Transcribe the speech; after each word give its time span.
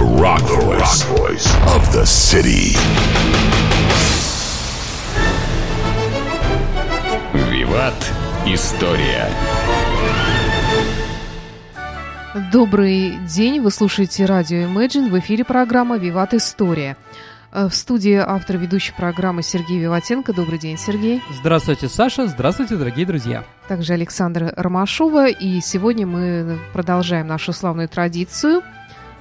rock 0.00 0.42
voice 0.64 1.46
of 1.76 1.82
the 1.92 2.04
city. 2.04 2.76
Виват. 7.50 7.94
История. 8.46 9.28
Добрый 12.50 13.18
день, 13.28 13.60
вы 13.60 13.70
слушаете 13.70 14.24
радио 14.24 14.58
Imagine, 14.58 15.10
в 15.10 15.18
эфире 15.18 15.44
программа 15.44 15.98
«Виват 15.98 16.32
История». 16.32 16.96
Э, 17.52 17.68
В 17.68 17.74
студии 17.74 18.14
автор 18.14 18.56
ведущей 18.56 18.92
программы 18.92 19.42
Сергей 19.42 19.78
Виватенко. 19.80 20.32
Добрый 20.32 20.58
день, 20.58 20.78
Сергей. 20.78 21.22
Здравствуйте, 21.40 21.88
Саша. 21.88 22.26
Здравствуйте, 22.26 22.76
дорогие 22.76 23.04
друзья. 23.04 23.44
Также 23.68 23.92
Александра 23.92 24.52
Ромашова. 24.56 25.28
И 25.28 25.60
сегодня 25.60 26.06
мы 26.06 26.58
продолжаем 26.72 27.26
нашу 27.26 27.52
славную 27.52 27.88
традицию. 27.88 28.62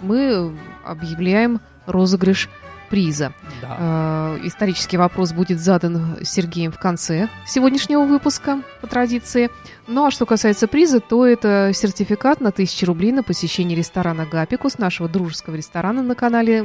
Мы 0.02 0.56
объявляем 0.92 1.60
розыгрыш 1.86 2.50
приза. 2.90 3.34
Да. 3.62 3.78
Э, 3.80 4.40
Исторический 4.48 4.98
вопрос 4.98 5.32
будет 5.32 5.60
задан 5.60 6.18
Сергеем 6.24 6.72
в 6.72 6.80
конце 6.80 7.30
сегодняшнего 7.46 8.04
выпуска 8.04 8.62
по 8.82 8.88
традиции. 8.88 9.52
Ну 9.88 10.06
а 10.08 10.12
что 10.12 10.26
касается 10.26 10.68
приза, 10.68 11.00
то 11.00 11.24
это 11.26 11.70
сертификат 11.72 12.42
на 12.42 12.50
1000 12.50 12.86
рублей 12.88 13.12
на 13.12 13.22
посещение 13.22 13.78
ресторана 13.78 14.26
«Гапикус», 14.26 14.80
нашего 14.80 15.08
дружеского 15.08 15.54
ресторана 15.56 16.02
на 16.02 16.16
канале 16.16 16.64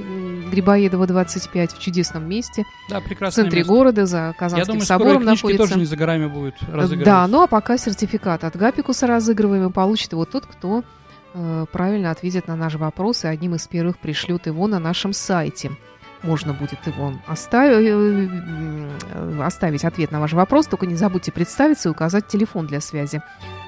Грибоедова 0.51 1.07
25 1.07 1.73
в 1.73 1.79
чудесном 1.79 2.27
месте, 2.27 2.65
Да, 2.89 3.01
в 3.01 3.05
прекрасное 3.05 3.45
центре 3.45 3.59
место. 3.61 3.73
города, 3.75 4.07
за 4.07 4.17
Я 4.29 4.33
Казанским 4.33 4.67
думаю, 4.67 4.85
скоро 4.87 4.99
собором 4.99 5.25
находится. 5.25 5.67
тоже 5.67 5.79
не 5.79 5.85
за 5.85 5.97
горами 5.97 6.27
будут 6.27 6.55
разыгрывать. 6.73 7.05
Да, 7.05 7.27
ну 7.27 7.43
а 7.43 7.47
пока 7.47 7.77
сертификат 7.77 8.45
от 8.45 8.57
Гапикуса 8.57 9.07
разыгрываем, 9.07 9.69
и 9.69 9.73
получит 9.73 10.13
его 10.13 10.25
тот, 10.25 10.47
кто 10.47 10.85
э, 11.35 11.67
правильно 11.71 12.11
ответит 12.11 12.49
на 12.49 12.57
наш 12.57 12.77
вопрос, 12.77 13.25
и 13.25 13.29
одним 13.29 13.55
из 13.55 13.67
первых 13.67 13.99
пришлют 13.99 14.47
его 14.47 14.67
на 14.67 14.79
нашем 14.79 15.13
сайте. 15.13 15.73
Можно 16.23 16.55
будет 16.55 16.87
его 16.87 17.13
оставить, 17.27 17.93
оставить 19.41 19.85
ответ 19.85 20.11
на 20.11 20.21
ваш 20.21 20.33
вопрос, 20.33 20.67
только 20.67 20.87
не 20.87 20.95
забудьте 20.95 21.31
представиться 21.31 21.91
и 21.91 21.93
указать 21.93 22.29
телефон 22.29 22.67
для 22.67 22.81
связи, 22.81 23.21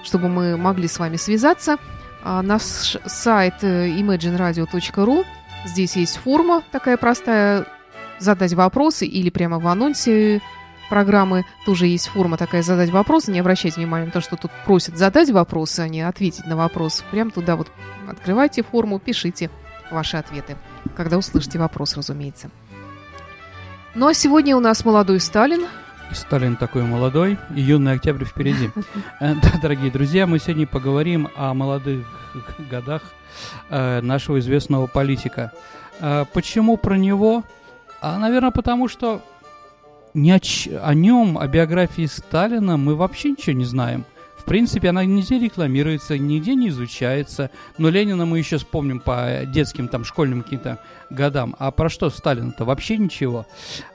чтобы 0.03 0.28
мы 0.28 0.56
могли 0.56 0.89
с 0.89 0.98
вами 0.98 1.17
связаться. 1.17 1.77
А, 2.25 2.41
Наш 2.42 2.97
сайт 3.05 3.62
э, 3.62 3.89
imagineradio.ru, 3.89 5.25
здесь 5.67 5.97
есть 5.97 6.17
форма 6.17 6.62
такая 6.73 6.97
простая, 6.97 7.67
задать 8.19 8.55
вопросы 8.55 9.06
или 9.06 9.28
прямо 9.28 9.58
в 9.58 9.67
анонсе 9.67 10.41
программы 10.89 11.45
тоже 11.65 11.87
есть 11.87 12.09
форма 12.09 12.37
такая 12.37 12.62
задать 12.62 12.91
вопросы. 12.91 13.33
Не 13.33 13.41
обращайте 13.41 13.77
внимания 13.81 14.06
на 14.06 14.12
то, 14.12 14.20
что 14.20 14.37
тут 14.37 14.51
просят 14.65 14.97
задать 14.97 15.31
вопросы, 15.31 15.81
а 15.81 15.89
не 15.89 16.03
ответить 16.03 16.47
на 16.47 16.56
вопрос. 16.56 17.05
Прям 17.11 17.31
туда 17.31 17.56
вот 17.56 17.69
открывайте 18.09 18.62
форму, 18.62 18.98
пишите 18.98 19.51
ваши 19.91 20.17
ответы, 20.17 20.57
когда 20.97 21.19
услышите 21.19 21.59
вопрос, 21.59 21.97
разумеется. 21.97 22.51
Ну 23.95 24.09
а 24.09 24.14
сегодня 24.14 24.57
у 24.57 24.61
нас 24.61 24.84
молодой 24.84 25.20
Сталин. 25.20 25.67
Сталин 26.12 26.57
такой 26.57 26.83
молодой, 26.83 27.37
и 27.55 27.61
юный 27.61 27.95
октябрь 27.95 28.25
впереди. 28.25 28.70
Э, 29.20 29.34
Да, 29.34 29.59
дорогие 29.61 29.91
друзья, 29.91 30.27
мы 30.27 30.39
сегодня 30.39 30.67
поговорим 30.67 31.29
о 31.37 31.55
молодых 31.55 32.07
годах 32.70 33.03
э, 33.70 34.01
нашего 34.03 34.39
известного 34.39 34.87
политика. 34.87 35.53
Э, 36.01 36.25
Почему 36.33 36.77
про 36.77 36.97
него? 36.97 37.42
А, 38.01 38.19
наверное, 38.19 38.51
потому 38.51 38.89
что 38.89 39.23
ни 40.17 40.31
о, 40.31 40.41
ч- 40.41 40.77
о 40.77 40.95
нем, 40.95 41.39
о 41.39 41.47
биографии 41.47 42.06
Сталина 42.06 42.77
мы 42.77 42.97
вообще 42.97 43.31
ничего 43.31 43.55
не 43.55 43.64
знаем. 43.64 44.05
В 44.39 44.45
принципе, 44.45 44.91
она 44.91 45.05
нигде 45.05 45.39
рекламируется, 45.39 46.17
нигде 46.17 46.55
не 46.55 46.69
изучается. 46.69 47.50
Но 47.78 47.89
Ленина 47.89 48.27
мы 48.27 48.39
еще 48.39 48.58
вспомним 48.58 49.00
по 49.00 49.42
детским, 49.45 49.89
там, 49.89 50.05
школьным 50.05 50.42
каким-то 50.42 50.78
годам. 51.11 51.56
А 51.58 51.70
про 51.73 51.89
что 51.89 52.11
Сталин-то? 52.11 52.64
Вообще 52.64 52.97
ничего. 52.97 53.46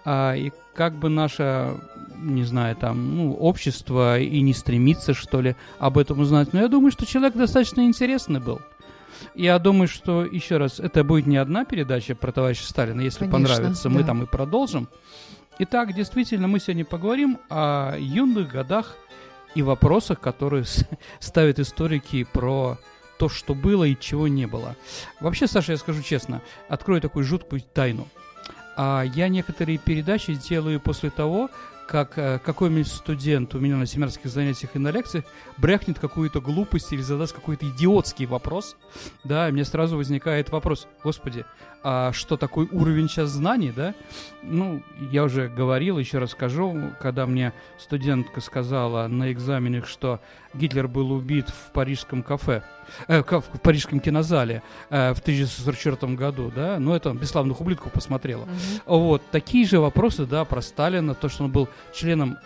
А, 0.03 0.35
и 0.35 0.51
как 0.75 0.95
бы 0.95 1.07
наше, 1.09 1.73
не 2.17 2.43
знаю, 2.43 2.75
там, 2.75 3.15
ну, 3.15 3.33
общество 3.33 4.19
и 4.19 4.41
не 4.41 4.53
стремится, 4.53 5.13
что 5.13 5.41
ли, 5.41 5.55
об 5.79 5.97
этом 5.97 6.19
узнать. 6.19 6.51
Но 6.51 6.59
я 6.59 6.67
думаю, 6.67 6.91
что 6.91 7.05
человек 7.05 7.33
достаточно 7.33 7.81
интересный 7.81 8.41
был. 8.41 8.59
Я 9.35 9.57
думаю, 9.57 9.87
что, 9.87 10.25
еще 10.25 10.57
раз, 10.57 10.79
это 10.81 11.03
будет 11.05 11.27
не 11.27 11.37
одна 11.37 11.63
передача 11.63 12.13
про 12.13 12.31
товарища 12.33 12.67
Сталина. 12.67 12.99
Если 12.99 13.25
Конечно, 13.25 13.55
понравится, 13.55 13.89
мы 13.89 14.01
да. 14.01 14.07
там 14.07 14.23
и 14.23 14.25
продолжим. 14.25 14.89
Итак, 15.63 15.93
действительно, 15.93 16.47
мы 16.47 16.59
сегодня 16.59 16.83
поговорим 16.83 17.39
о 17.47 17.95
юных 17.95 18.49
годах 18.49 18.97
и 19.53 19.61
вопросах, 19.61 20.19
которые 20.19 20.63
ставят 21.19 21.59
историки 21.59 22.23
про 22.23 22.79
то, 23.19 23.29
что 23.29 23.53
было 23.53 23.83
и 23.83 23.95
чего 23.95 24.27
не 24.27 24.47
было. 24.47 24.75
Вообще, 25.19 25.45
Саша, 25.45 25.73
я 25.73 25.77
скажу 25.77 26.01
честно, 26.01 26.41
открою 26.67 26.99
такую 26.99 27.25
жуткую 27.25 27.61
тайну. 27.61 28.07
А 28.75 29.03
я 29.03 29.27
некоторые 29.27 29.77
передачи 29.77 30.33
делаю 30.33 30.79
после 30.79 31.11
того, 31.11 31.51
как 31.87 32.17
э, 32.17 32.39
какой-нибудь 32.39 32.87
студент 32.87 33.53
у 33.55 33.59
меня 33.59 33.75
на 33.75 33.85
семинарских 33.85 34.29
занятиях 34.29 34.75
и 34.75 34.79
на 34.79 34.89
лекциях 34.91 35.25
брякнет 35.57 35.99
какую-то 35.99 36.41
глупость 36.41 36.93
или 36.93 37.01
задаст 37.01 37.33
какой-то 37.33 37.67
идиотский 37.67 38.25
вопрос, 38.25 38.75
да, 39.23 39.49
и 39.49 39.51
мне 39.51 39.65
сразу 39.65 39.97
возникает 39.97 40.49
вопрос, 40.49 40.87
господи, 41.03 41.45
а 41.83 42.11
что 42.13 42.37
такой 42.37 42.67
уровень 42.71 43.09
сейчас 43.09 43.29
знаний, 43.29 43.73
да? 43.75 43.95
Ну, 44.43 44.83
я 45.11 45.23
уже 45.23 45.47
говорил, 45.47 45.97
еще 45.97 46.19
раз 46.19 46.31
скажу, 46.31 46.91
когда 46.99 47.25
мне 47.25 47.53
студентка 47.79 48.39
сказала 48.39 49.07
на 49.07 49.31
экзаменах, 49.31 49.87
что 49.87 50.19
Гитлер 50.53 50.87
был 50.87 51.11
убит 51.11 51.49
в 51.49 51.71
парижском 51.71 52.21
кафе, 52.21 52.61
э, 53.07 53.23
в 53.23 53.59
парижском 53.61 53.99
кинозале 53.99 54.61
э, 54.89 55.13
в 55.13 55.19
1944 55.19 56.13
году, 56.13 56.51
да, 56.55 56.77
ну, 56.77 56.93
это 56.93 57.13
«Бесславных 57.13 57.59
ублюдков» 57.61 57.91
посмотрела. 57.93 58.47
Вот, 58.85 59.23
такие 59.31 59.65
же 59.65 59.79
вопросы, 59.79 60.25
да, 60.25 60.45
про 60.45 60.61
Сталина, 60.61 61.15
то, 61.15 61.29
что 61.29 61.45
он 61.45 61.51
был 61.51 61.67
членом, 61.93 62.37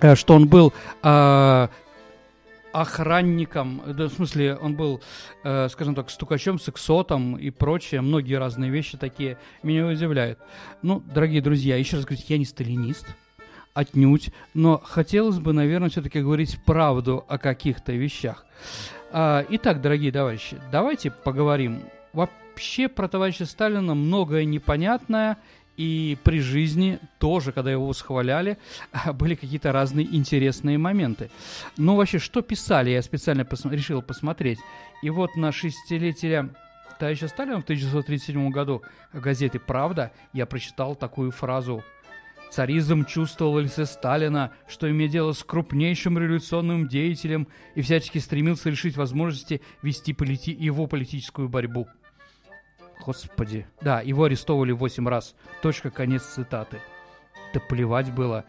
э, 0.00 0.14
что 0.14 0.34
он 0.34 0.48
был 0.48 0.72
а, 1.02 1.70
охранником, 2.72 3.82
да, 3.86 4.08
в 4.08 4.12
смысле, 4.12 4.56
он 4.56 4.74
был, 4.74 5.00
э, 5.44 5.68
скажем 5.70 5.94
так, 5.94 6.10
стукачом, 6.10 6.58
сексотом 6.58 7.36
и 7.36 7.50
прочее, 7.50 8.02
многие 8.02 8.34
разные 8.34 8.70
вещи 8.70 8.98
такие 8.98 9.38
меня 9.62 9.86
удивляют. 9.86 10.38
Ну, 10.82 11.00
дорогие 11.00 11.40
друзья, 11.40 11.76
еще 11.76 11.96
раз 11.96 12.04
говорю, 12.04 12.22
я 12.28 12.36
не 12.36 12.44
сталинист, 12.44 13.06
отнюдь, 13.72 14.30
но 14.52 14.78
хотелось 14.78 15.38
бы, 15.38 15.54
наверное, 15.54 15.88
все-таки 15.88 16.20
говорить 16.20 16.58
правду 16.66 17.24
о 17.28 17.38
каких-то 17.38 17.92
вещах. 17.92 18.44
А, 19.10 19.46
итак, 19.48 19.80
дорогие 19.80 20.12
товарищи, 20.12 20.58
давайте 20.70 21.10
поговорим. 21.10 21.82
Вообще 22.12 22.88
про 22.88 23.08
товарища 23.08 23.46
Сталина 23.46 23.94
многое 23.94 24.44
непонятное, 24.44 25.38
и 25.76 26.16
при 26.24 26.40
жизни 26.40 26.98
тоже, 27.18 27.52
когда 27.52 27.70
его 27.70 27.86
восхваляли, 27.86 28.58
были 29.14 29.34
какие-то 29.34 29.72
разные 29.72 30.06
интересные 30.06 30.78
моменты. 30.78 31.30
Ну, 31.76 31.96
вообще, 31.96 32.18
что 32.18 32.42
писали, 32.42 32.90
я 32.90 33.02
специально 33.02 33.42
пос- 33.42 33.70
решил 33.70 34.02
посмотреть. 34.02 34.58
И 35.02 35.10
вот 35.10 35.36
на 35.36 35.52
шестилетие 35.52 36.50
товарища 36.98 37.28
Сталина 37.28 37.60
в 37.60 37.64
1937 37.64 38.50
году 38.50 38.82
в 39.12 39.20
газете 39.20 39.58
«Правда» 39.58 40.12
я 40.32 40.46
прочитал 40.46 40.94
такую 40.94 41.30
фразу 41.30 41.82
Царизм 42.50 43.04
чувствовал 43.04 43.58
лице 43.58 43.86
Сталина, 43.86 44.52
что 44.68 44.90
имея 44.90 45.08
дело 45.08 45.32
с 45.32 45.42
крупнейшим 45.42 46.16
революционным 46.16 46.88
деятелем 46.88 47.48
и 47.74 47.82
всячески 47.82 48.18
стремился 48.18 48.70
решить 48.70 48.96
возможности 48.96 49.60
вести 49.82 50.12
полити- 50.12 50.54
его 50.56 50.86
политическую 50.86 51.48
борьбу. 51.48 51.88
Господи. 53.04 53.66
Да, 53.80 54.00
его 54.00 54.24
арестовывали 54.24 54.72
8 54.72 55.08
раз. 55.08 55.34
Точка, 55.62 55.90
конец 55.90 56.22
цитаты. 56.22 56.80
Да 57.54 57.60
плевать 57.60 58.12
было 58.12 58.44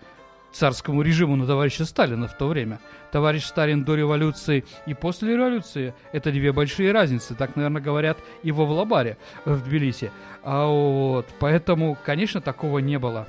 царскому 0.51 1.01
режиму 1.01 1.35
на 1.35 1.45
товарища 1.45 1.85
Сталина 1.85 2.27
в 2.27 2.35
то 2.35 2.47
время. 2.47 2.79
Товарищ 3.11 3.43
Сталин 3.45 3.83
до 3.83 3.95
революции 3.95 4.65
и 4.85 4.93
после 4.93 5.33
революции– 5.33 5.94
это 6.11 6.31
две 6.31 6.51
большие 6.51 6.91
разницы. 6.91 7.35
Так, 7.35 7.55
наверное, 7.55 7.81
говорят 7.81 8.17
и 8.44 8.51
во 8.51 8.65
Влабаре 8.65 9.17
в 9.45 9.61
Тбилиси. 9.63 10.11
А 10.44 10.67
вот, 10.67 11.27
поэтому, 11.39 11.97
конечно, 12.03 12.41
такого 12.41 12.79
не 12.79 12.97
было. 12.97 13.27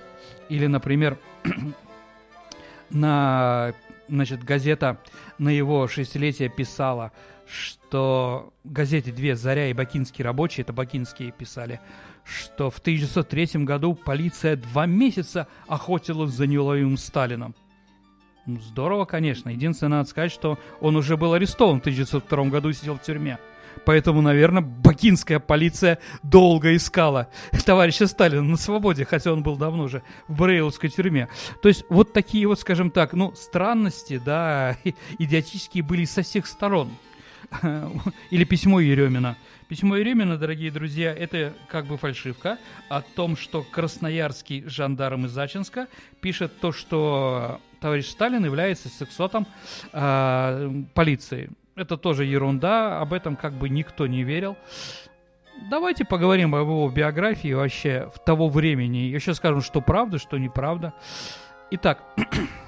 Или, 0.49 0.67
например, 0.67 1.19
на, 2.91 3.75
значит, 4.09 4.43
газета 4.43 4.99
на 5.39 5.51
его 5.51 5.87
шестилетие 5.87 6.49
писала, 6.49 7.13
что 7.51 8.53
в 8.65 8.73
газете 8.73 9.13
«Две 9.13 9.35
Заря» 9.35 9.71
и 9.71 9.73
«Бакинский 9.73 10.25
рабочий», 10.25 10.63
это 10.63 10.73
бакинские 10.73 11.33
писали, 11.33 11.81
что 12.25 12.71
в 12.71 12.79
1903 12.79 13.65
году 13.65 13.95
полиция 13.95 14.57
два 14.57 14.87
месяца 14.87 15.49
охотилась 15.67 16.33
за 16.33 16.47
неуловимым 16.47 16.97
Сталином. 16.97 17.55
Ну, 18.47 18.61
здорово, 18.61 19.05
конечно. 19.05 19.51
Единственное, 19.51 19.99
надо 19.99 20.09
сказать, 20.09 20.33
что 20.33 20.59
он 20.81 20.97
уже 20.97 21.17
был 21.17 21.35
арестован 21.35 21.79
в 21.79 21.81
1902 21.81 22.45
году 22.47 22.71
и 22.71 22.73
сидел 22.73 22.97
в 22.97 23.03
тюрьме. 23.03 23.39
Поэтому, 23.85 24.23
наверное, 24.23 24.63
бакинская 24.63 25.39
полиция 25.39 25.99
долго 26.23 26.75
искала 26.75 27.29
товарища 27.65 28.07
Сталина 28.07 28.43
на 28.43 28.57
свободе, 28.57 29.05
хотя 29.05 29.33
он 29.33 29.43
был 29.43 29.57
давно 29.57 29.85
уже 29.85 30.03
в 30.29 30.39
Брейловской 30.39 30.89
тюрьме. 30.91 31.29
То 31.63 31.69
есть 31.69 31.85
вот 31.89 32.13
такие 32.13 32.47
вот, 32.47 32.59
скажем 32.59 32.91
так, 32.91 33.13
ну, 33.13 33.35
странности, 33.35 34.21
да, 34.23 34.77
идиотические 35.19 35.83
были 35.83 36.05
со 36.05 36.23
всех 36.23 36.47
сторон. 36.47 36.91
или 38.31 38.45
письмо 38.45 38.81
Еремина. 38.81 39.37
Письмо 39.69 39.97
Еремина, 39.97 40.39
дорогие 40.39 40.71
друзья, 40.71 41.15
это 41.15 41.53
как 41.69 41.87
бы 41.87 41.99
фальшивка 41.99 42.59
о 42.89 43.03
том, 43.03 43.37
что 43.37 43.63
красноярский 43.63 44.65
жандарм 44.67 45.27
из 45.27 45.31
Зачинска 45.33 45.89
пишет 46.21 46.59
то, 46.61 46.73
что 46.73 47.61
товарищ 47.81 48.07
Сталин 48.07 48.45
является 48.45 48.89
сексотом 48.89 49.47
э, 49.93 50.83
полиции. 50.95 51.51
Это 51.77 51.97
тоже 51.97 52.25
ерунда, 52.25 53.01
об 53.01 53.13
этом 53.13 53.37
как 53.37 53.53
бы 53.53 53.69
никто 53.69 54.07
не 54.07 54.25
верил. 54.25 54.57
Давайте 55.71 56.05
поговорим 56.05 56.55
об 56.55 56.63
его 56.63 56.89
биографии 56.89 57.53
вообще 57.53 58.11
в 58.15 58.25
того 58.25 58.49
времени. 58.49 58.99
Еще 58.99 59.35
скажем, 59.35 59.61
что 59.61 59.81
правда, 59.81 60.19
что 60.19 60.39
неправда. 60.39 60.95
Итак, 61.71 62.03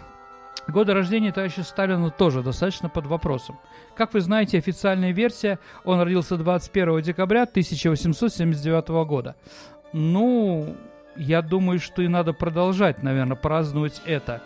годы 0.71 0.95
рождения 0.95 1.33
товарища 1.33 1.63
Сталина 1.63 2.11
тоже 2.11 2.43
достаточно 2.43 2.89
под 2.89 3.07
вопросом. 3.07 3.59
Как 3.95 4.15
вы 4.15 4.21
знаете, 4.21 4.59
официальная 4.59 5.13
версия, 5.13 5.59
он 5.85 6.01
родился 6.01 6.37
21 6.37 7.03
декабря 7.03 7.43
1879 7.43 8.89
года. 9.07 9.37
Ну, 9.93 10.77
я 11.17 11.43
думаю, 11.43 11.81
что 11.81 12.03
и 12.03 12.09
надо 12.09 12.33
продолжать, 12.33 13.03
наверное, 13.03 13.37
праздновать 13.37 14.01
это. 14.07 14.43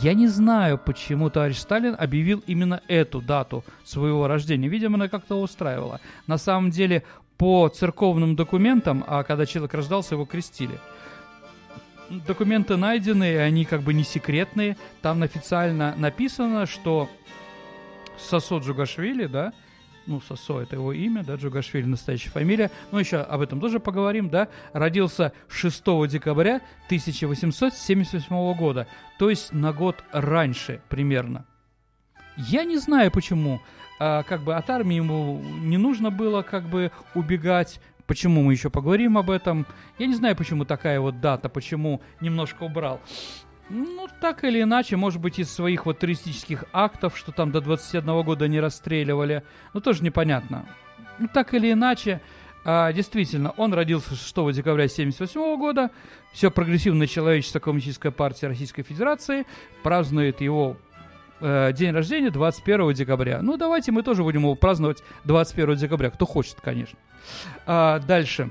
Я 0.00 0.14
не 0.14 0.28
знаю, 0.28 0.78
почему 0.78 1.28
товарищ 1.28 1.58
Сталин 1.58 1.94
объявил 1.98 2.42
именно 2.46 2.80
эту 2.88 3.20
дату 3.20 3.64
своего 3.84 4.26
рождения. 4.26 4.68
Видимо, 4.68 4.96
она 4.96 5.08
как-то 5.08 5.40
устраивала. 5.40 6.00
На 6.26 6.38
самом 6.38 6.70
деле, 6.70 7.02
по 7.36 7.68
церковным 7.68 8.36
документам, 8.36 9.04
а 9.06 9.22
когда 9.24 9.44
человек 9.44 9.74
рождался, 9.74 10.14
его 10.14 10.24
крестили. 10.24 10.78
Документы 12.10 12.76
найдены, 12.76 13.38
они 13.38 13.64
как 13.64 13.82
бы 13.82 13.94
не 13.94 14.04
секретные. 14.04 14.76
Там 15.02 15.22
официально 15.22 15.94
написано, 15.96 16.66
что 16.66 17.08
Сосо 18.18 18.58
Джугашвили, 18.58 19.26
да, 19.26 19.52
ну, 20.06 20.20
Сосо 20.20 20.60
это 20.60 20.76
его 20.76 20.92
имя, 20.92 21.24
да, 21.24 21.36
Джугашвили 21.36 21.86
настоящая 21.86 22.30
фамилия, 22.30 22.70
ну, 22.92 22.98
еще 22.98 23.18
об 23.18 23.40
этом 23.40 23.60
тоже 23.60 23.80
поговорим, 23.80 24.28
да, 24.28 24.48
родился 24.72 25.32
6 25.48 25.82
декабря 26.08 26.60
1878 26.86 28.54
года, 28.54 28.86
то 29.18 29.30
есть 29.30 29.52
на 29.52 29.72
год 29.72 30.04
раньше 30.12 30.80
примерно. 30.88 31.46
Я 32.36 32.64
не 32.64 32.78
знаю 32.78 33.10
почему, 33.10 33.60
а, 33.98 34.22
как 34.24 34.42
бы 34.42 34.54
от 34.54 34.68
армии 34.68 34.96
ему 34.96 35.40
не 35.42 35.78
нужно 35.78 36.10
было 36.10 36.42
как 36.42 36.64
бы 36.64 36.90
убегать, 37.14 37.80
Почему 38.06 38.42
мы 38.42 38.52
еще 38.52 38.70
поговорим 38.70 39.16
об 39.16 39.30
этом? 39.30 39.66
Я 39.98 40.06
не 40.06 40.14
знаю, 40.14 40.36
почему 40.36 40.64
такая 40.64 41.00
вот 41.00 41.20
дата, 41.20 41.48
почему 41.48 42.02
немножко 42.20 42.64
убрал. 42.64 43.00
Ну, 43.70 44.08
так 44.20 44.44
или 44.44 44.62
иначе, 44.62 44.96
может 44.96 45.20
быть, 45.20 45.38
из 45.38 45.50
своих 45.50 45.86
вот 45.86 45.98
туристических 45.98 46.64
актов, 46.72 47.16
что 47.16 47.32
там 47.32 47.50
до 47.50 47.62
21 47.62 48.22
года 48.22 48.46
не 48.46 48.60
расстреливали. 48.60 49.42
Ну, 49.72 49.80
тоже 49.80 50.04
непонятно. 50.04 50.66
Ну, 51.18 51.28
так 51.32 51.54
или 51.54 51.72
иначе, 51.72 52.20
а, 52.64 52.92
действительно, 52.92 53.50
он 53.56 53.72
родился 53.72 54.14
6 54.14 54.52
декабря 54.52 54.84
1978 54.84 55.56
года. 55.56 55.90
Все 56.32 56.50
прогрессивное 56.50 57.06
человечество 57.06 57.58
Коммунистическая 57.58 58.10
партия 58.10 58.48
Российской 58.48 58.82
Федерации 58.82 59.46
празднует 59.82 60.42
его 60.42 60.76
э, 61.40 61.72
день 61.72 61.92
рождения 61.92 62.30
21 62.30 62.92
декабря. 62.92 63.40
Ну, 63.42 63.56
давайте 63.56 63.92
мы 63.92 64.02
тоже 64.02 64.22
будем 64.22 64.42
его 64.42 64.54
праздновать 64.54 65.02
21 65.24 65.76
декабря. 65.76 66.10
Кто 66.10 66.26
хочет, 66.26 66.60
конечно. 66.60 66.98
А, 67.66 67.98
дальше. 68.00 68.50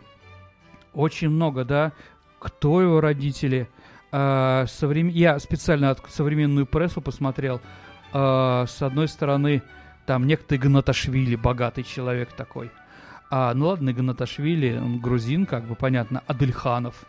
Очень 0.94 1.30
много, 1.30 1.66
да? 1.66 1.92
Кто 2.40 2.82
его 2.82 3.02
родители? 3.02 3.70
А, 4.12 4.66
соврем... 4.68 5.08
Я 5.08 5.40
специально 5.40 5.90
от 5.90 6.02
современную 6.10 6.66
прессу 6.66 7.02
посмотрел. 7.02 7.62
А, 8.12 8.66
с 8.68 8.82
одной 8.82 9.08
стороны, 9.08 9.64
там 10.06 10.28
некто 10.28 10.56
Игнаташвили, 10.56 11.36
богатый 11.36 11.84
человек 11.84 12.34
такой. 12.34 12.72
А, 13.32 13.54
ну 13.54 13.68
ладно, 13.68 13.90
Игнаташвили, 13.90 14.78
он 14.78 15.00
грузин, 15.00 15.46
как 15.46 15.64
бы 15.66 15.76
понятно, 15.76 16.22
Адельханов. 16.28 17.06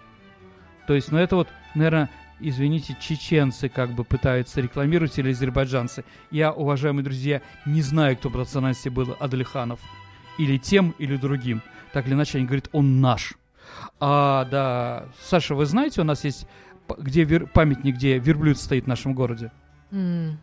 То 0.87 0.95
есть, 0.95 1.13
ну 1.13 1.19
это 1.19 1.37
вот, 1.37 1.49
наверное, 1.75 2.11
извините, 2.41 2.97
чеченцы 3.01 3.69
как 3.69 3.91
бы 3.95 4.05
пытаются 4.05 4.61
рекламировать 4.61 5.19
или 5.19 5.31
азербайджанцы. 5.31 6.05
Я, 6.31 6.53
уважаемые 6.53 7.05
друзья, 7.05 7.43
не 7.67 7.83
знаю, 7.83 8.17
кто 8.17 8.31
по 8.31 8.39
национальности 8.39 8.89
был 8.89 9.17
Адельханов. 9.21 9.81
Или 10.39 10.59
тем, 10.59 10.95
или 10.99 11.17
другим. 11.17 11.63
Так 11.93 12.07
или 12.07 12.15
иначе, 12.15 12.39
они 12.39 12.47
говорят, 12.47 12.69
он 12.73 13.01
наш. 13.01 13.35
А, 14.01 14.45
да, 14.47 15.07
Саша, 15.21 15.55
вы 15.55 15.67
знаете, 15.67 16.01
у 16.01 16.05
нас 16.05 16.25
есть 16.25 16.47
где 16.99 17.25
вер... 17.25 17.47
памятник, 17.47 17.97
где 17.97 18.19
верблюд 18.19 18.59
стоит 18.59 18.85
в 18.85 18.89
нашем 18.89 19.15
городе? 19.15 19.51
М, 19.91 20.39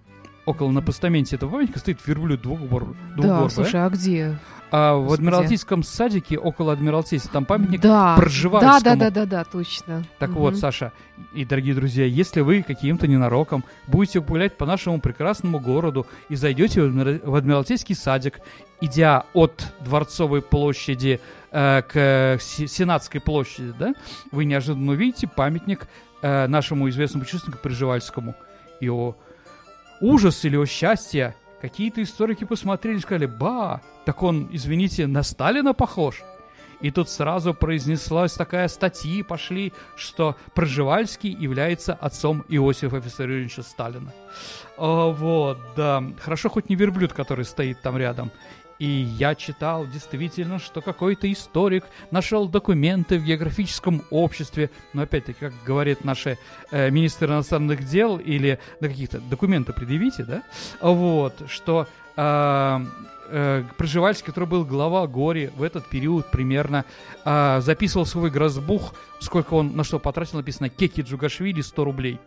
Около 0.46 0.72
на 0.72 0.82
постаменте 0.82 1.36
этого 1.36 1.52
памятника 1.52 1.80
стоит 1.80 2.00
верблюд 2.06 2.42
двухгор... 2.42 2.96
Да, 3.18 3.48
слушай, 3.50 3.86
а 3.86 3.90
где? 3.90 4.38
А 4.72 4.96
в. 4.96 5.12
Адмиралтейском 5.14 5.84
садике, 5.84 6.38
около 6.38 6.72
Адмиралтейства, 6.74 7.30
там 7.32 7.46
памятник 7.46 7.82
Да, 7.82 8.16
Пржевальскому. 8.18 8.80
да, 8.82 8.96
да, 8.96 8.96
да, 8.96 9.12
да, 9.12 9.26
да, 9.26 9.44
точно. 9.44 10.04
Так 10.18 10.30
Мгм. 10.30 10.40
вот, 10.40 10.56
Саша 10.56 10.94
и 11.34 11.44
дорогие 11.46 11.76
друзья, 11.76 12.06
если 12.06 12.40
вы 12.40 12.64
каким-то 12.64 13.06
ненароком 13.08 13.66
будете 13.88 14.22
гулять 14.22 14.58
по 14.58 14.66
нашему 14.66 15.00
прекрасному 15.02 15.60
городу 15.60 16.08
и 16.30 16.36
зайдете 16.36 16.82
в 16.82 16.86
Адмира- 16.86 17.20
в 17.24 17.36
Адмиралтейский 17.36 17.96
садик, 17.96 18.40
идя 18.80 19.26
от 19.34 19.74
Дворцовой 19.82 20.42
площади 20.42 21.20
э, 21.52 21.82
к 21.82 22.38
Се- 22.42 22.68
Сенатской 22.68 23.20
площади, 23.20 23.74
да, 23.78 23.94
вы 24.32 24.46
неожиданно 24.46 24.94
увидите 24.94 25.28
памятник 25.28 25.86
э, 26.22 26.48
нашему 26.48 26.90
известному 26.90 27.26
путешественнику 27.26 27.60
Приживальскому. 27.62 28.36
И 28.80 28.90
о 28.90 29.16
ужас 30.01 30.44
или 30.44 30.57
о 30.57 30.65
счастье 30.65 31.36
какие-то 31.62 32.01
историки 32.01 32.44
посмотрели 32.44 32.98
и 32.98 33.01
сказали, 33.01 33.27
ба, 33.27 33.81
так 34.06 34.24
он, 34.24 34.50
извините, 34.51 35.07
на 35.07 35.24
Сталина 35.24 35.74
похож. 35.74 36.21
И 36.81 36.89
тут 36.89 37.09
сразу 37.09 37.53
произнеслась 37.53 38.33
такая 38.33 38.68
статьи, 38.68 39.21
пошли, 39.21 39.71
что 39.95 40.36
Пржевальский 40.56 41.31
является 41.31 41.94
отцом 41.94 42.44
Иосифа 42.50 42.98
Виссарионовича 42.98 43.62
Сталина. 43.62 44.12
А, 44.77 45.12
вот, 45.12 45.59
да. 45.75 46.04
Хорошо, 46.19 46.50
хоть 46.50 46.69
не 46.69 46.75
верблюд, 46.75 47.13
который 47.13 47.45
стоит 47.45 47.81
там 47.81 47.97
рядом. 47.97 48.31
И 48.81 49.07
я 49.19 49.36
читал 49.36 49.86
действительно, 49.86 50.57
что 50.57 50.81
какой-то 50.81 51.31
историк 51.31 51.83
нашел 52.10 52.48
документы 52.48 53.19
в 53.19 53.24
географическом 53.24 54.01
обществе, 54.10 54.72
но 54.94 55.04
опять-таки, 55.04 55.38
как 55.39 55.54
говорит 55.63 56.04
наши 56.04 56.39
э, 56.72 56.89
министр 56.89 57.28
иностранных 57.28 57.86
дел 57.86 58.18
или 58.18 58.57
на 58.80 58.88
каких-то 58.88 59.19
документы 59.19 59.72
предъявите, 59.72 60.24
да, 60.24 60.42
вот, 60.81 61.44
что 61.48 61.88
а, 62.16 62.81
э, 63.30 63.63
Пржевальский, 63.78 64.25
который 64.25 64.50
был 64.50 64.66
глава 64.66 65.06
Гори 65.06 65.52
в 65.56 65.61
этот 65.61 65.88
период 65.88 66.31
примерно, 66.31 66.83
а, 67.23 67.61
записывал 67.61 68.07
свой 68.07 68.31
грозбух, 68.31 68.95
сколько 69.19 69.54
он 69.54 69.76
на 69.76 69.83
что 69.83 70.00
потратил, 70.00 70.40
написано 70.40 70.69
Кеки 70.69 71.02
Джугашвили 71.02 71.61
100 71.61 71.83
рублей. 71.83 72.19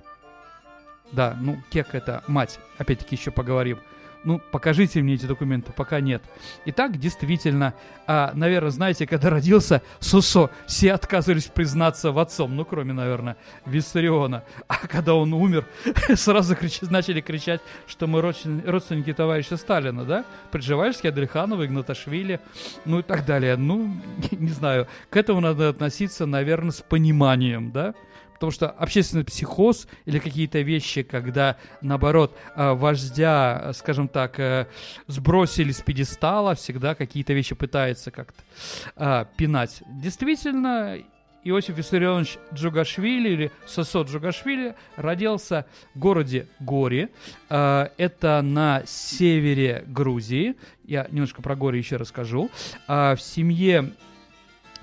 Да, 1.10 1.36
ну, 1.40 1.60
Кек 1.70 1.96
это 1.96 2.22
мать, 2.28 2.60
опять-таки 2.78 3.16
еще 3.16 3.32
поговорим. 3.32 3.80
Ну, 4.24 4.40
покажите 4.50 5.02
мне 5.02 5.14
эти 5.14 5.26
документы, 5.26 5.72
пока 5.72 6.00
нет. 6.00 6.22
Итак, 6.64 6.98
действительно, 6.98 7.74
а, 8.06 8.32
наверное, 8.34 8.70
знаете, 8.70 9.06
когда 9.06 9.28
родился 9.28 9.82
Сусо, 10.00 10.50
все 10.66 10.92
отказывались 10.94 11.44
признаться 11.44 12.10
в 12.10 12.18
отцом, 12.18 12.56
ну, 12.56 12.64
кроме, 12.64 12.94
наверное, 12.94 13.36
Виссариона. 13.66 14.42
А 14.66 14.86
когда 14.86 15.14
он 15.14 15.32
умер, 15.34 15.66
сразу 16.14 16.54
крича- 16.54 16.90
начали 16.90 17.20
кричать, 17.20 17.60
что 17.86 18.06
мы 18.06 18.20
родствен- 18.20 18.66
родственники 18.66 19.12
товарища 19.12 19.58
Сталина, 19.58 20.04
да? 20.04 20.24
Приживальский, 20.50 21.10
Адриханов, 21.10 21.62
Игнаташвили, 21.62 22.40
ну 22.86 23.00
и 23.00 23.02
так 23.02 23.26
далее. 23.26 23.56
Ну, 23.56 23.94
не 24.30 24.50
знаю, 24.50 24.88
к 25.10 25.16
этому 25.16 25.40
надо 25.40 25.68
относиться, 25.68 26.24
наверное, 26.24 26.72
с 26.72 26.80
пониманием, 26.80 27.72
да? 27.72 27.94
Потому 28.44 28.52
что 28.52 28.68
общественный 28.68 29.24
психоз 29.24 29.88
или 30.04 30.18
какие-то 30.18 30.60
вещи, 30.60 31.02
когда, 31.02 31.56
наоборот, 31.80 32.36
э, 32.54 32.72
вождя, 32.74 33.58
э, 33.64 33.72
скажем 33.72 34.06
так, 34.06 34.38
э, 34.38 34.66
сбросили 35.06 35.72
с 35.72 35.80
пьедестала, 35.80 36.54
всегда 36.54 36.94
какие-то 36.94 37.32
вещи 37.32 37.54
пытается 37.54 38.10
как-то 38.10 39.26
пинать. 39.38 39.82
Действительно, 39.88 40.98
Иосиф 41.42 41.78
Виссарионович 41.78 42.36
Джугашвили 42.52 43.30
или 43.30 43.52
Сосо 43.66 44.02
Джугашвили 44.02 44.74
родился 44.96 45.64
в 45.94 45.98
городе 45.98 46.46
Гори. 46.60 47.08
Это 47.48 48.42
на 48.42 48.82
севере 48.84 49.84
Грузии. 49.86 50.56
Я 50.84 51.08
немножко 51.10 51.40
про 51.40 51.56
Гори 51.56 51.78
еще 51.78 51.96
расскажу. 51.96 52.50
В 52.88 53.16
семье 53.18 53.94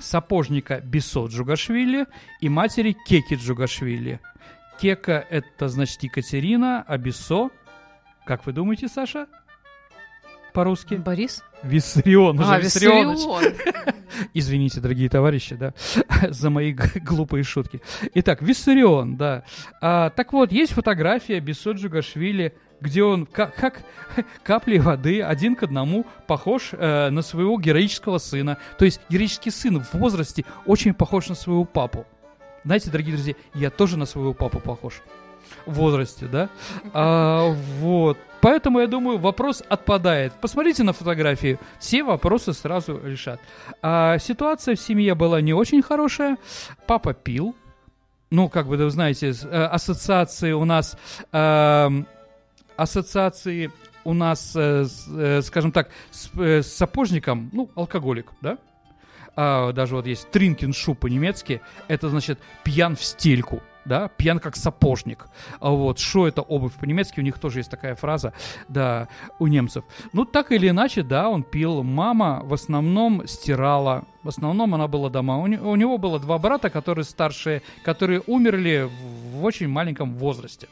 сапожника 0.01 0.81
Бесо 0.81 1.27
Джугашвили 1.27 2.05
и 2.39 2.49
матери 2.49 2.95
Кеки 3.07 3.35
Джугашвили. 3.35 4.19
Кека– 4.79 5.25
это, 5.29 5.69
значит, 5.69 6.01
Екатерина, 6.03 6.83
а 6.87 6.97
Бесо, 6.97 7.51
как 8.25 8.45
вы 8.45 8.51
думаете, 8.51 8.87
Саша, 8.87 9.27
по-русски? 10.53 10.95
Борис? 10.95 11.43
Виссарион, 11.63 12.39
А. 12.41 12.59
Виссарион. 12.59 13.15
Извините, 14.33 14.81
дорогие 14.81 15.09
товарищи, 15.09 15.55
да, 15.55 15.73
за 16.29 16.49
мои 16.49 16.73
глупые 16.73 17.43
шутки. 17.43 17.81
Итак, 18.15 18.41
Виссарион, 18.41 19.15
да. 19.15 19.43
А, 19.81 20.09
так 20.09 20.33
вот, 20.33 20.51
есть 20.51 20.73
фотография 20.73 21.39
Бесо 21.39 21.71
Джугашвили 21.71 22.55
где 22.81 23.03
он 23.03 23.25
как, 23.25 23.55
как 23.55 23.83
капли 24.43 24.77
воды 24.77 25.21
один 25.21 25.55
к 25.55 25.63
одному 25.63 26.05
похож 26.27 26.71
э, 26.73 27.09
на 27.09 27.21
своего 27.21 27.59
героического 27.59 28.17
сына. 28.17 28.57
То 28.77 28.85
есть 28.85 28.99
героический 29.09 29.51
сын 29.51 29.81
в 29.81 29.93
возрасте 29.93 30.43
очень 30.65 30.93
похож 30.93 31.29
на 31.29 31.35
своего 31.35 31.63
папу. 31.63 32.05
Знаете, 32.63 32.91
дорогие 32.91 33.15
друзья, 33.15 33.35
я 33.53 33.69
тоже 33.69 33.97
на 33.97 34.05
своего 34.05 34.33
папу 34.33 34.59
похож 34.59 35.01
в 35.65 35.73
возрасте, 35.73 36.25
да? 36.25 36.49
А, 36.93 37.49
вот. 37.79 38.17
Поэтому, 38.41 38.79
я 38.79 38.87
думаю, 38.87 39.19
вопрос 39.19 39.63
отпадает. 39.69 40.33
Посмотрите 40.41 40.83
на 40.83 40.93
фотографии, 40.93 41.59
все 41.79 42.03
вопросы 42.03 42.53
сразу 42.53 42.99
решат. 43.03 43.39
А, 43.81 44.17
ситуация 44.17 44.75
в 44.75 44.79
семье 44.79 45.13
была 45.15 45.41
не 45.41 45.53
очень 45.53 45.81
хорошая. 45.81 46.37
Папа 46.87 47.13
пил. 47.13 47.55
Ну, 48.31 48.49
как 48.49 48.67
бы, 48.67 48.77
вы 48.77 48.89
знаете, 48.89 49.33
э, 49.43 49.63
ассоциации 49.65 50.53
у 50.53 50.65
нас... 50.65 50.97
Э, 51.31 51.89
ассоциации 52.81 53.71
у 54.03 54.13
нас, 54.13 54.53
э, 54.55 54.85
э, 55.15 55.41
скажем 55.41 55.71
так, 55.71 55.89
э, 56.37 56.61
с 56.61 56.73
сапожником, 56.73 57.49
ну, 57.53 57.69
алкоголик, 57.75 58.31
да? 58.41 58.57
А, 59.35 59.71
даже 59.71 59.95
вот 59.95 60.07
есть 60.07 60.29
тринкиншу 60.31 60.93
по-немецки, 60.95 61.61
это 61.87 62.09
значит 62.09 62.39
пьян 62.63 62.95
в 62.95 63.03
стельку 63.03 63.61
да, 63.85 64.09
пьян 64.09 64.39
как 64.39 64.55
сапожник. 64.55 65.27
А 65.59 65.69
вот, 65.71 65.99
что 65.99 66.27
это 66.27 66.41
обувь 66.41 66.73
по-немецки, 66.73 67.19
у 67.19 67.23
них 67.23 67.39
тоже 67.39 67.59
есть 67.59 67.71
такая 67.71 67.95
фраза, 67.95 68.33
да, 68.67 69.07
у 69.39 69.47
немцев. 69.47 69.83
Ну, 70.13 70.25
так 70.25 70.51
или 70.51 70.69
иначе, 70.69 71.03
да, 71.03 71.29
он 71.29 71.43
пил. 71.43 71.83
Мама 71.83 72.41
в 72.43 72.53
основном 72.53 73.27
стирала, 73.27 74.03
в 74.23 74.29
основном 74.29 74.75
она 74.75 74.87
была 74.87 75.09
дома. 75.09 75.39
У, 75.39 75.43
у 75.43 75.75
него 75.75 75.97
было 75.97 76.19
два 76.19 76.37
брата, 76.37 76.69
которые 76.69 77.05
старшие, 77.05 77.61
которые 77.83 78.21
умерли 78.27 78.87
в, 78.87 79.39
в 79.39 79.43
очень 79.43 79.67
маленьком 79.67 80.13
возрасте. 80.15 80.67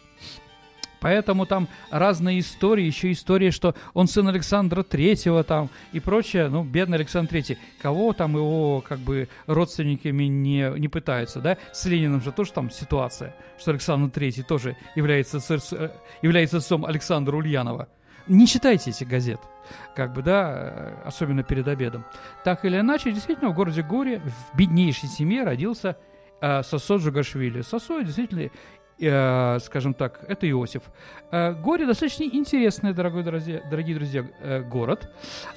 Поэтому 0.99 1.45
там 1.45 1.67
разные 1.91 2.39
истории, 2.39 2.85
еще 2.85 3.11
история, 3.11 3.51
что 3.51 3.75
он 3.93 4.07
сын 4.07 4.27
Александра 4.27 4.83
Третьего 4.83 5.43
там 5.43 5.69
и 5.93 5.99
прочее, 5.99 6.49
ну, 6.49 6.63
бедный 6.63 6.97
Александр 6.97 7.29
Третий. 7.29 7.57
Кого 7.81 8.13
там 8.13 8.35
его, 8.35 8.83
как 8.87 8.99
бы, 8.99 9.29
родственниками 9.47 10.25
не, 10.25 10.69
не 10.77 10.87
пытаются, 10.87 11.39
да? 11.39 11.57
С 11.71 11.85
Лениным 11.85 12.21
же 12.21 12.31
тоже 12.31 12.51
там 12.51 12.69
ситуация, 12.69 13.35
что 13.57 13.71
Александр 13.71 14.11
Третий 14.11 14.43
тоже 14.43 14.75
является, 14.95 15.39
э, 15.71 15.89
является 16.21 16.57
отцом 16.57 16.85
Александра 16.85 17.35
Ульянова. 17.35 17.87
Не 18.27 18.45
читайте 18.45 18.91
этих 18.91 19.07
газет, 19.07 19.39
как 19.95 20.13
бы, 20.13 20.21
да, 20.21 20.53
э, 20.53 20.93
особенно 21.05 21.43
перед 21.43 21.67
обедом. 21.67 22.05
Так 22.43 22.63
или 22.65 22.79
иначе, 22.79 23.11
действительно, 23.11 23.49
в 23.49 23.55
городе 23.55 23.81
Горе, 23.81 24.19
в 24.19 24.57
беднейшей 24.57 25.09
семье 25.09 25.43
родился 25.43 25.97
э, 26.41 26.61
Сосо 26.63 26.97
Джугашвили. 26.97 27.61
Сосо 27.61 28.01
действительно 28.01 28.51
э, 28.99 29.59
скажем 29.59 29.93
так, 29.93 30.23
это 30.27 30.49
Иосиф. 30.49 30.83
Э, 31.31 31.53
Горе 31.53 31.85
достаточно 31.85 32.23
интересный, 32.23 32.93
дорогой, 32.93 33.23
друзья, 33.23 33.61
дорогие 33.69 33.95
друзья, 33.95 34.25
э, 34.41 34.61
город. 34.61 35.09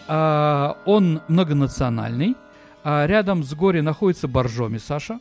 Э, 0.09 0.75
он 0.87 1.23
многонациональный. 1.29 2.37
Рядом 2.85 3.45
с 3.45 3.55
Горе 3.55 3.81
находится 3.81 4.27
Боржоми, 4.27 4.79
Саша. 4.79 5.21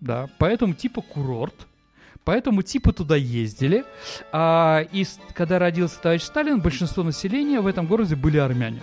Да, 0.00 0.28
поэтому 0.38 0.74
типа 0.74 1.00
курорт. 1.00 1.54
Поэтому 2.24 2.62
типа 2.62 2.92
туда 2.92 3.14
ездили. 3.14 3.84
И 4.34 5.06
когда 5.32 5.60
родился 5.60 6.00
товарищ 6.00 6.22
Сталин, 6.22 6.60
большинство 6.60 7.04
населения 7.04 7.60
в 7.60 7.68
этом 7.68 7.86
городе 7.86 8.16
были 8.16 8.38
армяне 8.38 8.82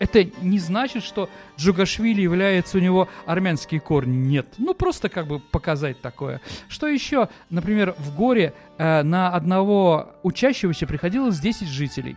это 0.00 0.24
не 0.40 0.58
значит, 0.58 1.04
что 1.04 1.28
Джугашвили 1.58 2.22
является 2.22 2.78
у 2.78 2.80
него 2.80 3.08
армянские 3.26 3.80
корни. 3.80 4.16
Нет. 4.16 4.46
Ну, 4.58 4.74
просто 4.74 5.10
как 5.10 5.28
бы 5.28 5.38
показать 5.38 6.00
такое. 6.00 6.40
Что 6.68 6.88
еще? 6.88 7.28
Например, 7.50 7.94
в 7.98 8.16
горе 8.16 8.54
э, 8.78 9.02
на 9.02 9.28
одного 9.28 10.16
учащегося 10.22 10.86
приходилось 10.86 11.38
10 11.38 11.68
жителей. 11.68 12.16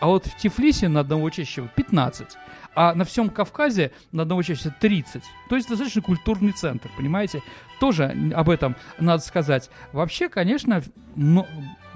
А 0.00 0.08
вот 0.08 0.26
в 0.26 0.36
Тифлисе 0.36 0.88
на 0.88 1.00
одного 1.00 1.22
учащего 1.22 1.68
15. 1.68 2.26
А 2.74 2.92
на 2.92 3.04
всем 3.04 3.30
Кавказе 3.30 3.92
на 4.10 4.22
одного 4.22 4.40
учащегося 4.40 4.74
30. 4.80 5.22
То 5.48 5.54
есть 5.54 5.68
достаточно 5.68 6.02
культурный 6.02 6.50
центр, 6.50 6.90
понимаете? 6.96 7.40
Тоже 7.78 8.12
об 8.34 8.50
этом 8.50 8.74
надо 8.98 9.22
сказать. 9.22 9.70
Вообще, 9.92 10.28
конечно, 10.28 10.82
но 11.14 11.46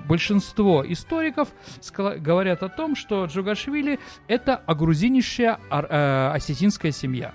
большинство 0.07 0.85
историков 0.87 1.49
говорят 1.97 2.63
о 2.63 2.69
том, 2.69 2.97
что 2.97 3.25
Джугашвили– 3.27 3.99
это 4.29 4.57
огрузинищая 4.57 5.59
э, 5.71 6.31
осетинская 6.35 6.93
семья. 6.93 7.35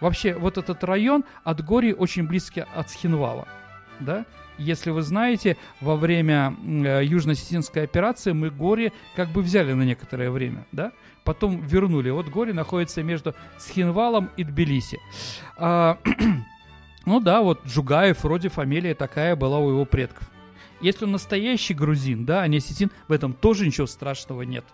Вообще, 0.00 0.34
вот 0.34 0.58
этот 0.58 0.84
район 0.84 1.24
от 1.44 1.64
Гори 1.64 1.92
очень 1.92 2.26
близкий 2.26 2.64
от 2.74 2.90
Схинвала, 2.90 3.48
да? 4.00 4.24
Если 4.58 4.90
вы 4.90 5.02
знаете, 5.02 5.56
во 5.80 5.96
время 5.96 6.54
э, 6.64 7.04
Южно-Осетинской 7.04 7.84
операции 7.84 8.32
мы 8.32 8.50
Гори 8.50 8.92
как 9.14 9.28
бы 9.28 9.40
взяли 9.40 9.72
на 9.72 9.82
некоторое 9.82 10.30
время, 10.30 10.66
да? 10.72 10.92
Потом 11.24 11.60
вернули. 11.60 12.10
Вот 12.10 12.28
Гори 12.28 12.52
находится 12.52 13.02
между 13.02 13.34
Схинвалом 13.58 14.30
и 14.36 14.44
Тбилиси. 14.44 14.98
А, 15.56 15.98
ну 17.06 17.20
да, 17.20 17.42
вот 17.42 17.66
Джугаев, 17.66 18.24
вроде 18.24 18.48
фамилия 18.48 18.94
такая 18.94 19.36
была 19.36 19.58
у 19.58 19.70
его 19.70 19.84
предков. 19.84 20.28
Если 20.80 21.04
он 21.04 21.12
настоящий 21.12 21.74
грузин, 21.74 22.24
да, 22.24 22.42
а 22.42 22.48
не 22.48 22.58
осетин, 22.58 22.90
в 23.08 23.12
этом 23.12 23.32
тоже 23.32 23.66
ничего 23.66 23.86
страшного 23.86 24.42
нет. 24.42 24.64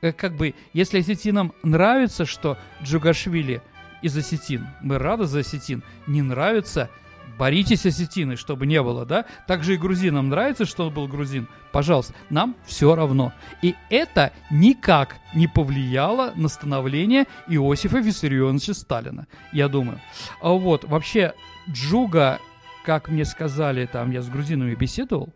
Э, 0.00 0.12
как 0.12 0.36
бы, 0.36 0.54
если 0.72 1.00
осетинам 1.00 1.52
нравится, 1.62 2.26
что 2.26 2.58
Джугашвили 2.82 3.62
из 4.02 4.16
осетин, 4.16 4.66
мы 4.82 4.98
рады 4.98 5.24
за 5.24 5.40
осетин, 5.40 5.82
не 6.06 6.22
нравится, 6.22 6.90
боритесь 7.38 7.86
осетины, 7.86 8.36
чтобы 8.36 8.66
не 8.66 8.82
было, 8.82 9.06
да? 9.06 9.24
Также 9.46 9.74
и 9.74 9.78
грузинам 9.78 10.28
нравится, 10.28 10.64
что 10.64 10.86
он 10.86 10.94
был 10.94 11.08
грузин. 11.08 11.48
Пожалуйста, 11.72 12.14
нам 12.30 12.54
все 12.66 12.94
равно. 12.94 13.32
И 13.62 13.74
это 13.90 14.32
никак 14.50 15.16
не 15.34 15.46
повлияло 15.46 16.32
на 16.36 16.48
становление 16.48 17.26
Иосифа 17.48 17.98
Виссарионовича 17.98 18.74
Сталина, 18.74 19.26
я 19.52 19.68
думаю. 19.68 20.00
А 20.40 20.50
вот, 20.50 20.84
вообще, 20.84 21.34
Джуга 21.68 22.40
как 22.84 23.08
мне 23.08 23.24
сказали, 23.24 23.86
там 23.86 24.10
я 24.10 24.20
с 24.20 24.28
грузинами 24.28 24.74
беседовал, 24.74 25.30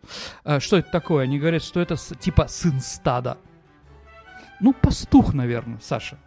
э, 0.45 0.59
что 0.59 0.77
это 0.77 0.91
такое? 0.91 1.23
Они 1.23 1.39
говорят, 1.39 1.63
что 1.63 1.79
это 1.79 1.95
типа 1.97 2.47
сын 2.47 2.79
стада. 2.79 3.37
Ну, 4.59 4.73
пастух, 4.73 5.33
наверное, 5.33 5.79
Саша. 5.81 6.17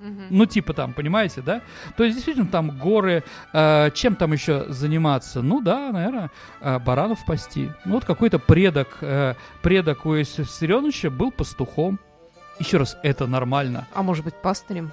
Угу. 0.00 0.22
Ну, 0.30 0.46
типа 0.46 0.74
там, 0.74 0.92
понимаете, 0.92 1.42
да? 1.42 1.62
То 1.96 2.04
есть, 2.04 2.16
действительно, 2.16 2.48
там 2.48 2.78
горы, 2.78 3.24
э, 3.52 3.90
чем 3.94 4.14
там 4.14 4.32
еще 4.32 4.66
заниматься? 4.68 5.42
Ну, 5.42 5.60
да, 5.60 5.90
наверное, 5.90 6.30
э, 6.60 6.78
баранов 6.78 7.24
пасти. 7.24 7.72
Ну, 7.84 7.94
вот 7.94 8.04
какой-то 8.04 8.38
предок, 8.38 8.98
э, 9.00 9.34
предок 9.62 10.06
у 10.06 10.14
Иосифа 10.14 11.10
был 11.10 11.32
пастухом. 11.32 11.98
Еще 12.58 12.76
раз, 12.78 12.96
это 13.02 13.26
нормально. 13.26 13.86
А 13.94 14.02
может 14.02 14.24
быть, 14.24 14.34
пастырем? 14.34 14.92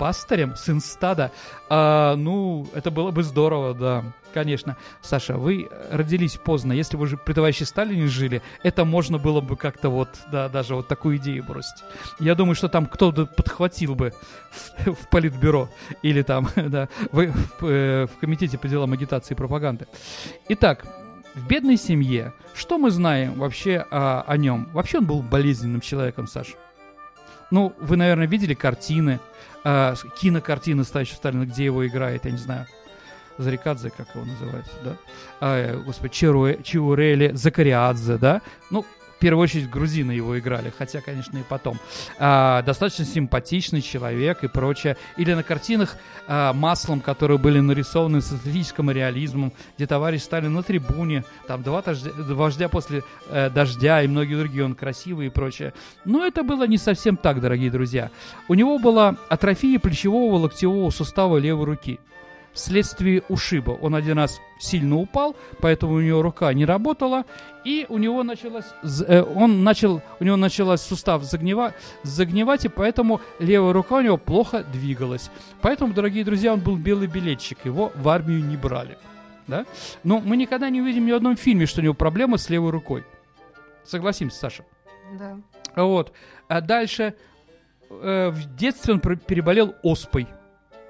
Пастырем, 0.00 0.56
сын 0.56 0.80
стада. 0.80 1.30
А, 1.68 2.16
ну, 2.16 2.66
это 2.72 2.90
было 2.90 3.10
бы 3.10 3.22
здорово, 3.22 3.74
да. 3.74 4.02
Конечно. 4.32 4.78
Саша, 5.02 5.36
вы 5.36 5.68
родились 5.90 6.38
поздно. 6.38 6.72
Если 6.72 6.96
вы 6.96 7.06
же 7.06 7.18
при 7.18 7.34
товарище 7.34 7.66
Сталине 7.66 8.06
жили, 8.06 8.40
это 8.62 8.86
можно 8.86 9.18
было 9.18 9.42
бы 9.42 9.56
как-то 9.58 9.90
вот, 9.90 10.08
да, 10.32 10.48
даже 10.48 10.74
вот 10.74 10.88
такую 10.88 11.18
идею 11.18 11.44
бросить. 11.44 11.84
Я 12.18 12.34
думаю, 12.34 12.54
что 12.54 12.70
там 12.70 12.86
кто-то 12.86 13.26
подхватил 13.26 13.94
бы 13.94 14.14
в, 14.50 14.92
в 15.02 15.08
политбюро 15.10 15.68
или 16.00 16.22
там, 16.22 16.48
да, 16.56 16.88
в, 17.12 17.26
в, 17.26 17.66
э, 17.66 18.06
в 18.06 18.20
комитете 18.20 18.56
по 18.56 18.68
делам 18.68 18.94
агитации 18.94 19.34
и 19.34 19.36
пропаганды. 19.36 19.86
Итак, 20.48 20.86
в 21.34 21.46
бедной 21.46 21.76
семье, 21.76 22.32
что 22.54 22.78
мы 22.78 22.90
знаем 22.90 23.34
вообще 23.34 23.84
о, 23.90 24.22
о 24.26 24.36
нем? 24.38 24.70
Вообще 24.72 24.96
он 24.98 25.04
был 25.04 25.20
болезненным 25.20 25.82
человеком, 25.82 26.26
Саша. 26.26 26.56
Ну, 27.50 27.74
вы, 27.80 27.96
наверное, 27.96 28.26
видели 28.26 28.54
картины, 28.54 29.20
э, 29.64 29.94
кинокартины 30.20 30.84
Стачи 30.84 31.14
Сталина, 31.14 31.44
где 31.44 31.64
его 31.64 31.86
играет, 31.86 32.24
я 32.24 32.30
не 32.30 32.38
знаю, 32.38 32.66
Зарикадзе, 33.38 33.90
как 33.90 34.14
его 34.14 34.24
называется, 34.24 34.72
да? 34.84 34.96
А, 35.40 35.76
господи, 35.82 36.12
Чируэ, 36.12 36.62
Чиурели 36.62 37.32
Закариадзе, 37.34 38.18
да? 38.18 38.42
Ну, 38.70 38.84
в 39.20 39.22
первую 39.22 39.42
очередь 39.42 39.68
грузины 39.68 40.12
его 40.12 40.38
играли, 40.38 40.72
хотя, 40.78 41.02
конечно, 41.02 41.36
и 41.36 41.42
потом. 41.42 41.78
А, 42.18 42.62
достаточно 42.62 43.04
симпатичный 43.04 43.82
человек 43.82 44.42
и 44.44 44.48
прочее. 44.48 44.96
Или 45.18 45.34
на 45.34 45.42
картинах 45.42 45.98
а, 46.26 46.54
маслом, 46.54 47.02
которые 47.02 47.36
были 47.36 47.60
нарисованы 47.60 48.22
с 48.22 48.32
эстетическим 48.32 48.90
реализмом, 48.90 49.52
где 49.76 49.86
товарищ 49.86 50.22
Сталин 50.22 50.54
на 50.54 50.62
трибуне, 50.62 51.24
там 51.46 51.62
два 51.62 51.82
дождя, 51.82 52.10
вождя 52.16 52.70
после 52.70 53.02
э, 53.28 53.50
дождя 53.50 54.00
и 54.00 54.06
многие 54.06 54.36
другие, 54.36 54.64
он 54.64 54.74
красивый 54.74 55.26
и 55.26 55.28
прочее. 55.28 55.74
Но 56.06 56.24
это 56.24 56.42
было 56.42 56.66
не 56.66 56.78
совсем 56.78 57.18
так, 57.18 57.42
дорогие 57.42 57.70
друзья. 57.70 58.10
У 58.48 58.54
него 58.54 58.78
была 58.78 59.16
атрофия 59.28 59.78
плечевого 59.78 60.36
локтевого 60.36 60.88
сустава 60.88 61.36
левой 61.36 61.66
руки 61.66 62.00
вследствие 62.52 63.22
ушиба. 63.28 63.72
Он 63.72 63.94
один 63.94 64.18
раз 64.18 64.40
сильно 64.58 64.96
упал, 64.96 65.36
поэтому 65.60 65.94
у 65.94 66.00
него 66.00 66.22
рука 66.22 66.52
не 66.52 66.64
работала, 66.64 67.24
и 67.64 67.86
у 67.88 67.98
него 67.98 68.22
началось, 68.22 68.66
э, 69.06 69.22
он 69.22 69.64
начал, 69.64 70.02
у 70.18 70.24
него 70.24 70.36
началась 70.36 70.82
сустав 70.82 71.22
загнива, 71.24 71.74
загнивать, 72.02 72.64
и 72.64 72.68
поэтому 72.68 73.20
левая 73.38 73.72
рука 73.72 73.96
у 73.96 74.00
него 74.00 74.16
плохо 74.16 74.64
двигалась. 74.64 75.30
Поэтому, 75.60 75.92
дорогие 75.92 76.24
друзья, 76.24 76.52
он 76.52 76.60
был 76.60 76.76
белый 76.76 77.06
билетчик, 77.06 77.58
его 77.64 77.92
в 77.94 78.08
армию 78.08 78.44
не 78.44 78.56
брали. 78.56 78.98
Да? 79.46 79.66
Но 80.04 80.20
мы 80.20 80.36
никогда 80.36 80.70
не 80.70 80.80
увидим 80.80 81.06
ни 81.06 81.12
в 81.12 81.16
одном 81.16 81.36
фильме, 81.36 81.66
что 81.66 81.80
у 81.80 81.84
него 81.84 81.94
проблема 81.94 82.38
с 82.38 82.48
левой 82.50 82.70
рукой. 82.70 83.04
Согласимся, 83.84 84.38
Саша. 84.38 84.64
Да. 85.18 85.38
Вот. 85.74 86.12
А 86.48 86.60
дальше 86.60 87.14
э, 87.90 88.28
в 88.30 88.56
детстве 88.56 88.94
он 88.94 89.00
переболел 89.00 89.74
оспой. 89.82 90.28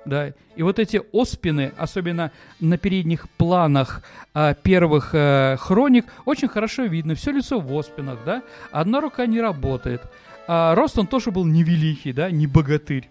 Да, 0.07 0.33
и 0.57 0.63
вот 0.63 0.79
эти 0.79 1.03
оспины, 1.13 1.73
особенно 1.77 2.33
на 2.59 2.79
передних 2.79 3.29
планах 3.31 4.03
а, 4.33 4.55
первых 4.55 5.11
э, 5.15 5.57
хроник, 5.59 6.07
очень 6.25 6.49
хорошо 6.49 6.85
видно. 6.85 7.15
Все 7.15 7.33
лицо 7.33 7.61
в 7.61 7.71
оспинах, 7.79 8.19
да. 8.25 8.43
Одна 8.73 9.01
рука 9.01 9.27
не 9.27 9.41
работает. 9.41 10.01
А, 10.49 10.75
рост 10.75 10.99
он 10.99 11.07
тоже 11.07 11.31
был 11.31 11.45
невеликий, 11.45 12.13
да, 12.13 12.31
не 12.31 12.47
богатырь. 12.47 13.11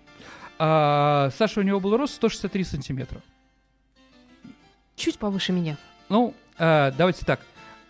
А, 0.58 1.30
Саша, 1.38 1.60
у 1.60 1.64
него 1.64 1.80
был 1.80 1.96
рост 1.96 2.16
163 2.16 2.64
сантиметра. 2.64 3.22
Чуть 4.96 5.18
повыше 5.20 5.54
меня. 5.54 5.78
Ну, 6.10 6.34
э, 6.58 6.92
давайте 6.98 7.24
так. 7.26 7.40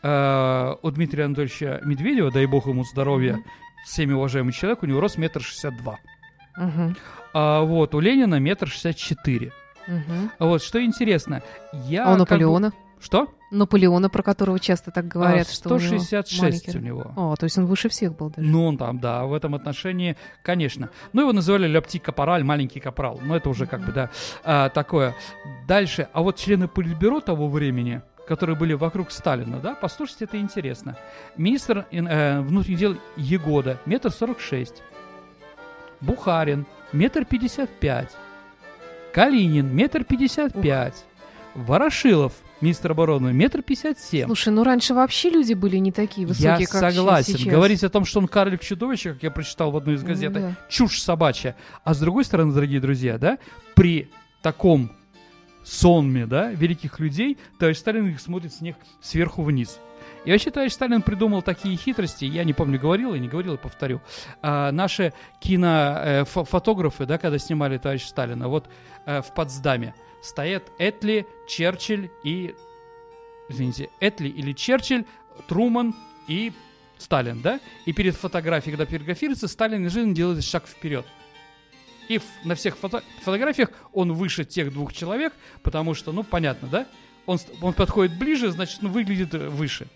Э, 0.04 0.76
у 0.82 0.92
Дмитрия 0.92 1.26
Анатольевича 1.26 1.82
Медведева, 1.84 2.32
дай 2.32 2.46
бог 2.46 2.68
ему 2.68 2.84
здоровья, 2.84 3.34
Мгм. 3.34 3.44
всеми 3.86 4.14
уважаемый 4.14 4.52
человек, 4.54 4.84
у 4.84 4.86
него 4.86 5.00
рост 5.00 5.18
метр 5.18 5.42
шестьдесят 5.42 5.76
два. 5.78 5.98
Мгм. 6.58 6.96
А 7.34 7.62
вот 7.62 7.94
у 7.96 8.00
Ленина 8.00 8.40
метр 8.40 8.68
шестьдесят 8.68 8.96
четыре. 8.98 9.52
Вот 10.40 10.62
что 10.62 10.84
интересно, 10.84 11.42
я 11.74 12.04
А 12.06 12.10
у 12.10 12.10
как 12.10 12.16
бы- 12.16 12.20
Наполеона? 12.20 12.74
Что? 13.00 13.28
Наполеона, 13.50 14.10
про 14.10 14.22
которого 14.24 14.60
часто 14.60 14.92
так 14.92 15.08
говорят, 15.08 15.48
А, 15.50 15.52
что 15.54 15.70
у 15.70 15.80
него 15.80 16.00
166 16.00 16.42
маленький. 16.42 16.78
у 16.78 16.82
него. 16.82 17.14
О, 17.16 17.36
то 17.38 17.46
есть 17.46 17.58
он 17.58 17.66
выше 17.66 17.88
всех 17.90 18.16
был 18.16 18.30
даже. 18.30 18.48
Ну, 18.48 18.66
он 18.68 18.78
там, 18.78 19.00
да, 19.00 19.24
в 19.26 19.34
этом 19.34 19.56
отношении, 19.56 20.18
конечно. 20.44 20.90
Ну, 21.14 21.22
его 21.22 21.32
называли 21.34 21.66
Ляпти 21.66 21.98
Капораль, 21.98 22.44
маленький 22.44 22.82
капрал. 22.82 23.20
Ну, 23.24 23.34
это 23.36 23.50
уже 23.50 23.66
как 23.68 23.86
бы, 23.86 23.94
да, 23.94 24.10
а, 24.44 24.68
такое. 24.70 25.16
Дальше, 25.66 26.10
а 26.14 26.22
вот 26.22 26.36
члены 26.36 26.68
Политбюро 26.68 27.22
того 27.22 27.48
времени, 27.48 28.02
которые 28.28 28.58
были 28.58 28.74
вокруг 28.74 29.10
Сталина, 29.12 29.60
да, 29.60 29.76
послушайте, 29.76 30.26
это 30.26 30.38
интересно. 30.38 30.98
Министр 31.38 31.86
ин- 31.92 32.08
э, 32.08 32.42
внутренних 32.42 32.80
дел 32.80 32.98
Егода, 33.16 33.80
метр 33.86 34.12
сорок 34.12 34.40
шесть. 34.42 34.84
Бухарин, 36.02 36.66
метр 36.94 37.26
пятьдесят 37.26 37.70
пять. 37.70 38.10
Калинин, 39.14 39.74
метр 39.76 40.04
пятьдесят 40.04 40.60
пять. 40.62 41.04
Ворошилов, 41.56 42.34
министр 42.62 42.92
обороны, 42.92 43.34
метр 43.34 43.62
пятьдесят 43.62 44.00
семь. 44.00 44.28
Слушай, 44.28 44.54
ну 44.54 44.64
раньше 44.64 44.94
вообще 44.94 45.30
люди 45.30 45.54
были 45.54 45.78
не 45.78 45.92
такие 45.92 46.26
высокие, 46.28 46.52
Я 46.52 46.58
как 46.68 46.94
согласен. 46.94 47.34
сейчас. 47.38 47.52
Говорить 47.52 47.84
о 47.84 47.90
том, 47.90 48.06
что 48.06 48.20
он 48.20 48.28
карлик 48.28 48.62
чудовище, 48.62 49.14
как 49.14 49.24
я 49.24 49.32
прочитал 49.32 49.72
в 49.72 49.78
одной 49.78 49.96
из 49.96 50.04
Ну 50.04 50.08
газет, 50.08 50.32
да. 50.34 50.56
чушь 50.70 51.02
собачья. 51.02 51.56
А 51.84 51.94
с 51.94 52.00
другой 52.00 52.24
стороны, 52.24 52.54
дорогие 52.54 52.80
друзья, 52.80 53.18
да, 53.18 53.40
при 53.76 54.10
таком 54.42 54.92
сонме, 55.64 56.26
да, 56.26 56.52
великих 56.52 57.00
людей, 57.00 57.38
товарищ 57.60 57.78
Сталин 57.78 58.08
их 58.08 58.20
смотрит 58.20 58.54
с 58.54 58.62
них 58.62 58.76
сверху 59.02 59.44
вниз. 59.44 59.80
И 60.26 60.32
вообще 60.32 60.52
товарищ 60.52 60.74
Сталин 60.74 61.02
придумал 61.02 61.42
такие 61.42 61.78
хитрости, 61.78 62.26
я 62.26 62.44
не 62.44 62.54
помню, 62.54 62.80
говорил 62.80 63.14
и 63.14 63.20
не 63.20 63.28
говорил, 63.28 63.56
и 63.56 63.58
повторю. 63.58 64.02
А, 64.42 64.72
наши 64.72 65.14
кинофотографы, 65.40 67.06
да, 67.06 67.18
когда 67.18 67.38
снимали 67.38 67.78
товарища 67.78 68.08
Сталина, 68.08 68.48
вот 68.48 68.70
э, 69.06 69.22
в 69.22 69.34
Потсдаме 69.34 69.96
стоят 70.22 70.64
Этли, 70.78 71.26
Черчилль 71.48 72.10
и... 72.24 72.54
Извините, 73.48 73.90
Этли 74.00 74.28
или 74.28 74.54
Черчилль, 74.54 75.06
Труман 75.48 75.96
и 76.28 76.54
Сталин, 76.98 77.42
да? 77.42 77.60
И 77.86 77.94
перед 77.94 78.16
фотографией, 78.16 78.76
когда 78.76 78.86
фотографируется, 78.86 79.48
Сталин 79.48 79.82
неожиданно 79.82 80.14
делает 80.14 80.44
шаг 80.44 80.68
вперед. 80.68 81.06
И 82.10 82.20
на 82.44 82.56
всех 82.56 82.76
фото- 82.76 83.04
фотографиях 83.24 83.70
он 83.94 84.14
выше 84.14 84.44
тех 84.44 84.74
двух 84.74 84.92
человек, 84.94 85.32
потому 85.62 85.94
что, 85.94 86.12
ну, 86.12 86.24
понятно, 86.24 86.68
да? 86.68 86.86
Он, 87.28 87.38
он 87.62 87.74
подходит 87.74 88.18
ближе, 88.18 88.50
значит, 88.52 88.84
он 88.84 88.90
выглядит 88.90 89.36
э, 89.36 89.48
выше. 89.48 89.88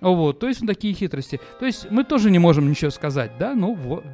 Вот, 0.00 0.40
то 0.40 0.48
есть, 0.48 0.60
ну, 0.60 0.66
такие 0.66 0.92
хитрости. 0.94 1.40
То 1.60 1.66
есть, 1.66 1.88
мы 1.90 2.02
тоже 2.02 2.30
не 2.32 2.40
можем 2.40 2.68
ничего 2.68 2.90
сказать, 2.90 3.38
да? 3.38 3.54
Ну, 3.54 3.74
вот. 3.74 4.04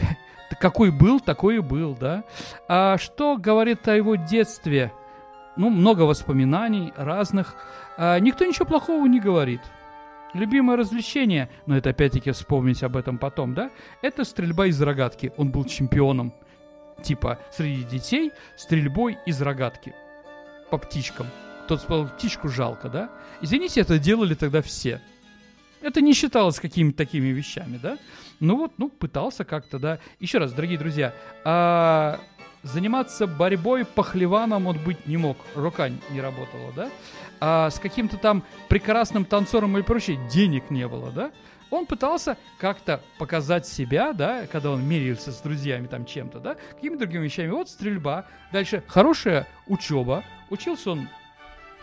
Какой 0.60 0.90
был, 0.90 1.20
такой 1.20 1.56
и 1.56 1.60
был, 1.60 1.94
да? 1.94 2.24
А 2.68 2.96
что 2.96 3.36
говорит 3.36 3.86
о 3.86 3.94
его 3.94 4.14
детстве? 4.16 4.90
Ну, 5.56 5.68
много 5.68 6.02
воспоминаний 6.02 6.92
разных. 6.96 7.54
А, 7.98 8.18
никто 8.18 8.46
ничего 8.46 8.64
плохого 8.64 9.06
не 9.06 9.20
говорит. 9.20 9.60
Любимое 10.32 10.76
развлечение, 10.76 11.48
но 11.66 11.76
это 11.76 11.90
опять-таки 11.90 12.30
вспомнить 12.32 12.82
об 12.82 12.96
этом 12.96 13.18
потом, 13.18 13.54
да? 13.54 13.70
Это 14.02 14.24
стрельба 14.24 14.66
из 14.66 14.80
рогатки. 14.80 15.32
Он 15.36 15.50
был 15.50 15.64
чемпионом. 15.64 16.32
Типа, 17.02 17.38
среди 17.52 17.84
детей 17.84 18.32
стрельбой 18.56 19.18
из 19.26 19.40
рогатки. 19.42 19.94
По 20.70 20.78
птичкам. 20.78 21.26
Тот 21.68 21.80
сказал, 21.80 22.08
птичку 22.08 22.48
жалко, 22.48 22.88
да? 22.88 23.10
Извините, 23.40 23.80
это 23.80 23.98
делали 23.98 24.34
тогда 24.34 24.62
все. 24.62 25.00
Это 25.80 26.00
не 26.00 26.14
считалось 26.14 26.60
какими-то 26.60 26.96
такими 26.96 27.28
вещами, 27.28 27.78
да? 27.82 27.98
Ну 28.40 28.56
вот, 28.56 28.72
ну, 28.78 28.88
пытался 28.88 29.44
как-то, 29.44 29.78
да. 29.78 29.98
Еще 30.18 30.38
раз, 30.38 30.52
дорогие 30.52 30.78
друзья, 30.78 31.14
а, 31.44 32.20
заниматься 32.62 33.26
борьбой 33.26 33.84
пахлеваном 33.84 34.66
он 34.66 34.78
быть 34.78 35.06
не 35.06 35.16
мог. 35.16 35.36
Рука 35.54 35.90
не 36.10 36.20
работала, 36.20 36.72
да? 36.74 36.90
А 37.40 37.70
с 37.70 37.78
каким-то 37.78 38.16
там 38.16 38.42
прекрасным 38.68 39.24
танцором 39.24 39.76
или 39.76 39.84
прочее 39.84 40.18
денег 40.30 40.70
не 40.70 40.88
было, 40.88 41.10
да? 41.10 41.30
Он 41.74 41.86
пытался 41.86 42.36
как-то 42.58 43.00
показать 43.18 43.66
себя, 43.66 44.12
да, 44.12 44.46
когда 44.46 44.70
он 44.70 44.86
мерился 44.86 45.32
с 45.32 45.40
друзьями 45.40 45.86
там 45.86 46.06
чем-то, 46.06 46.38
да, 46.38 46.56
какими-то 46.74 47.00
другими 47.00 47.24
вещами. 47.24 47.50
Вот 47.50 47.68
стрельба. 47.68 48.26
Дальше 48.52 48.84
хорошая 48.86 49.46
учеба. 49.66 50.24
Учился 50.50 50.92
он 50.92 51.08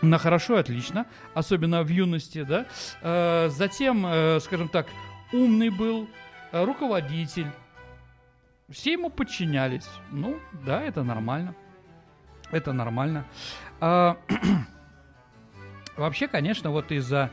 на 0.00 0.18
хорошо 0.18 0.56
отлично, 0.56 1.06
особенно 1.34 1.82
в 1.82 1.88
юности, 1.88 2.42
да. 2.42 2.66
Э, 3.02 3.48
затем, 3.50 4.06
э, 4.06 4.40
скажем 4.40 4.68
так, 4.68 4.86
умный 5.32 5.68
был, 5.68 6.08
э, 6.52 6.64
руководитель. 6.64 7.48
Все 8.68 8.92
ему 8.92 9.10
подчинялись. 9.10 9.88
Ну, 10.10 10.38
да, 10.64 10.82
это 10.82 11.02
нормально. 11.02 11.54
Это 12.50 12.72
нормально. 12.72 13.26
А, 13.80 14.16
вообще, 15.96 16.28
конечно, 16.28 16.70
вот 16.70 16.90
из-за, 16.90 17.30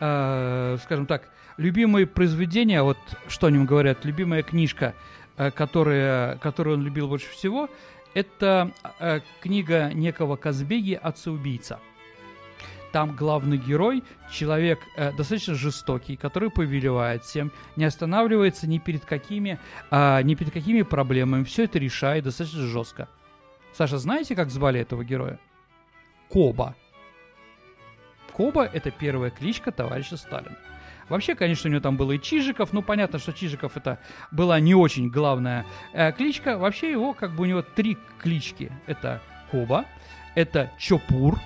э, 0.00 0.76
скажем 0.82 1.06
так, 1.06 1.30
любимые 1.60 2.06
произведения, 2.06 2.82
вот 2.82 2.98
что 3.28 3.46
о 3.46 3.50
нем 3.50 3.66
говорят, 3.66 4.04
любимая 4.04 4.42
книжка, 4.42 4.94
э, 5.36 5.50
которая, 5.50 6.38
которую 6.38 6.78
он 6.78 6.84
любил 6.84 7.06
больше 7.06 7.30
всего, 7.30 7.68
это 8.14 8.72
э, 8.98 9.20
книга 9.40 9.92
некого 9.92 10.36
Казбеги 10.36 10.98
«Отца-убийца». 11.00 11.78
Там 12.92 13.14
главный 13.14 13.58
герой, 13.58 14.02
человек 14.32 14.80
э, 14.96 15.12
достаточно 15.12 15.54
жестокий, 15.54 16.16
который 16.16 16.50
повелевает 16.50 17.24
всем, 17.24 17.52
не 17.76 17.84
останавливается 17.84 18.66
ни 18.66 18.78
перед 18.78 19.04
какими, 19.04 19.60
а, 19.90 20.22
ни 20.22 20.34
перед 20.34 20.52
какими 20.52 20.82
проблемами, 20.82 21.44
все 21.44 21.64
это 21.64 21.78
решает 21.78 22.24
достаточно 22.24 22.66
жестко. 22.66 23.08
Саша, 23.74 23.98
знаете, 23.98 24.34
как 24.34 24.50
звали 24.50 24.80
этого 24.80 25.04
героя? 25.04 25.38
Коба. 26.30 26.74
Коба– 28.32 28.64
это 28.72 28.90
первая 28.90 29.30
кличка 29.30 29.70
товарища 29.70 30.16
Сталина. 30.16 30.56
Вообще, 31.10 31.34
конечно, 31.34 31.68
у 31.68 31.72
него 31.72 31.82
там 31.82 31.96
было 31.96 32.12
и 32.12 32.20
Чижиков, 32.20 32.72
ну, 32.72 32.82
понятно, 32.82 33.18
что 33.18 33.32
Чижиков 33.32 33.76
это 33.76 33.98
была 34.30 34.60
не 34.60 34.76
очень 34.76 35.10
главная 35.10 35.66
э, 35.92 36.12
кличка. 36.12 36.56
Вообще 36.56 36.92
его, 36.92 37.12
как 37.14 37.34
бы 37.34 37.42
у 37.42 37.46
него 37.46 37.62
три 37.62 37.98
клички. 38.20 38.70
Это 38.86 39.20
Коба, 39.50 39.86
это 40.36 40.70
Чопур. 40.78 41.40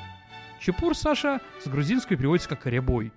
Чопур, 0.60 0.94
Саша, 0.94 1.40
с 1.62 1.68
грузинской 1.68 2.18
переводится 2.18 2.50
как 2.50 2.66
рябой. 2.66 3.10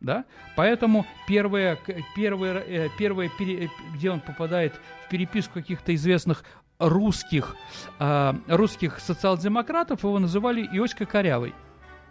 Да? 0.00 0.24
Поэтому 0.56 1.06
первое 1.28 1.78
пере- 2.16 2.88
э, 2.96 3.68
где 3.94 4.10
он 4.10 4.18
попадает 4.20 4.74
в 5.06 5.08
переписку 5.08 5.54
каких-то 5.54 5.94
известных 5.94 6.42
русских, 6.80 7.54
э, 8.00 8.34
русских 8.48 8.98
социал-демократов, 8.98 10.02
его 10.02 10.18
называли 10.18 10.68
Иоська 10.72 11.06
Корявый. 11.06 11.54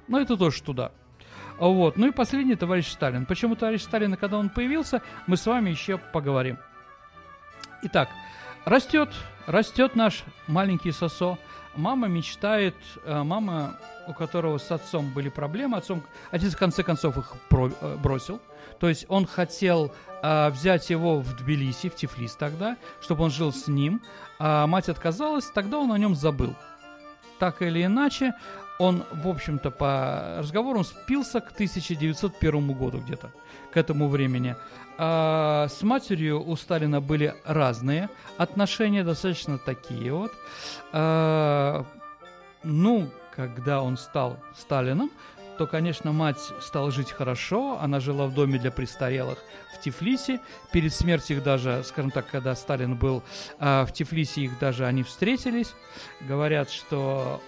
Но 0.08 0.18
это 0.18 0.38
тоже 0.38 0.64
туда. 0.64 0.94
Вот. 1.58 1.98
Ну 1.98 2.08
и 2.08 2.12
последний 2.12 2.56
товарищ 2.56 2.88
Сталин. 2.92 3.26
Почему 3.26 3.56
товарищ 3.56 3.82
Сталин, 3.82 4.16
когда 4.16 4.38
он 4.38 4.50
появился, 4.50 5.02
мы 5.28 5.38
с 5.38 5.46
вами 5.46 5.70
еще 5.70 5.98
поговорим. 5.98 6.58
Итак, 7.84 8.10
растет, 8.66 9.10
растет 9.48 9.96
наш 9.96 10.24
маленький 10.48 10.92
сосо. 10.92 11.38
Мама 11.76 12.08
мечтает, 12.08 12.76
э, 13.06 13.24
мама, 13.24 13.78
у 14.08 14.14
которого 14.14 14.58
с 14.58 14.70
отцом 14.72 15.10
были 15.14 15.30
проблемы, 15.30 15.78
отцом, 15.78 16.04
отец 16.30 16.54
в 16.54 16.58
конце 16.58 16.84
концов 16.84 17.18
их 17.18 17.34
э, 17.50 17.98
бросил. 17.98 18.42
То 18.80 18.90
есть 18.90 19.06
он 19.08 19.26
хотел 19.26 19.94
э, 20.22 20.50
взять 20.50 20.90
его 20.90 21.20
в 21.20 21.36
Тбилиси, 21.38 21.90
в 21.90 21.96
Тифлис 21.96 22.36
тогда, 22.36 22.78
чтобы 23.00 23.24
он 23.24 23.32
жил 23.32 23.54
с 23.54 23.68
ним, 23.68 24.02
а 24.38 24.68
мать 24.68 24.90
отказалась, 24.90 25.46
тогда 25.46 25.80
он 25.80 25.92
о 25.92 25.98
нем 25.98 26.14
забыл. 26.14 26.56
Так 27.40 27.62
или 27.62 27.84
иначе, 27.84 28.34
он, 28.80 29.04
в 29.12 29.28
общем-то, 29.28 29.72
по 29.72 30.38
разговорам 30.40 30.84
спился 30.84 31.40
к 31.40 31.52
1901 31.52 32.72
году 32.74 33.00
где-то, 33.00 33.32
к 33.72 33.78
этому 33.78 34.08
времени. 34.08 34.56
А 34.98 35.68
с 35.68 35.82
матерью 35.84 36.44
у 36.48 36.56
Сталина 36.56 37.02
были 37.02 37.36
разные 37.46 38.10
отношения, 38.38 39.04
достаточно 39.04 39.58
такие 39.58 40.14
вот. 40.14 40.32
А, 40.92 41.86
ну, 42.64 43.10
когда 43.36 43.82
он 43.82 43.98
стал 43.98 44.38
Сталином, 44.56 45.10
то, 45.58 45.68
конечно, 45.68 46.12
мать 46.12 46.40
стала 46.60 46.92
жить 46.92 47.12
хорошо. 47.12 47.78
Она 47.80 48.00
жила 48.00 48.26
в 48.26 48.34
доме 48.34 48.58
для 48.58 48.72
престарелых 48.72 49.38
в 49.76 49.80
Тифлисе. 49.80 50.40
Перед 50.72 50.94
смертью 50.94 51.38
их 51.38 51.44
даже, 51.44 51.84
скажем 51.84 52.12
так, 52.12 52.28
когда 52.30 52.56
Сталин 52.56 52.96
был 52.96 53.24
э, 53.60 53.86
в 53.86 53.92
Тифлисе, 53.92 54.42
их 54.42 54.58
даже 54.60 54.86
они 54.86 55.04
встретились. 55.04 55.74
Говорят, 56.22 56.70
что 56.70 57.42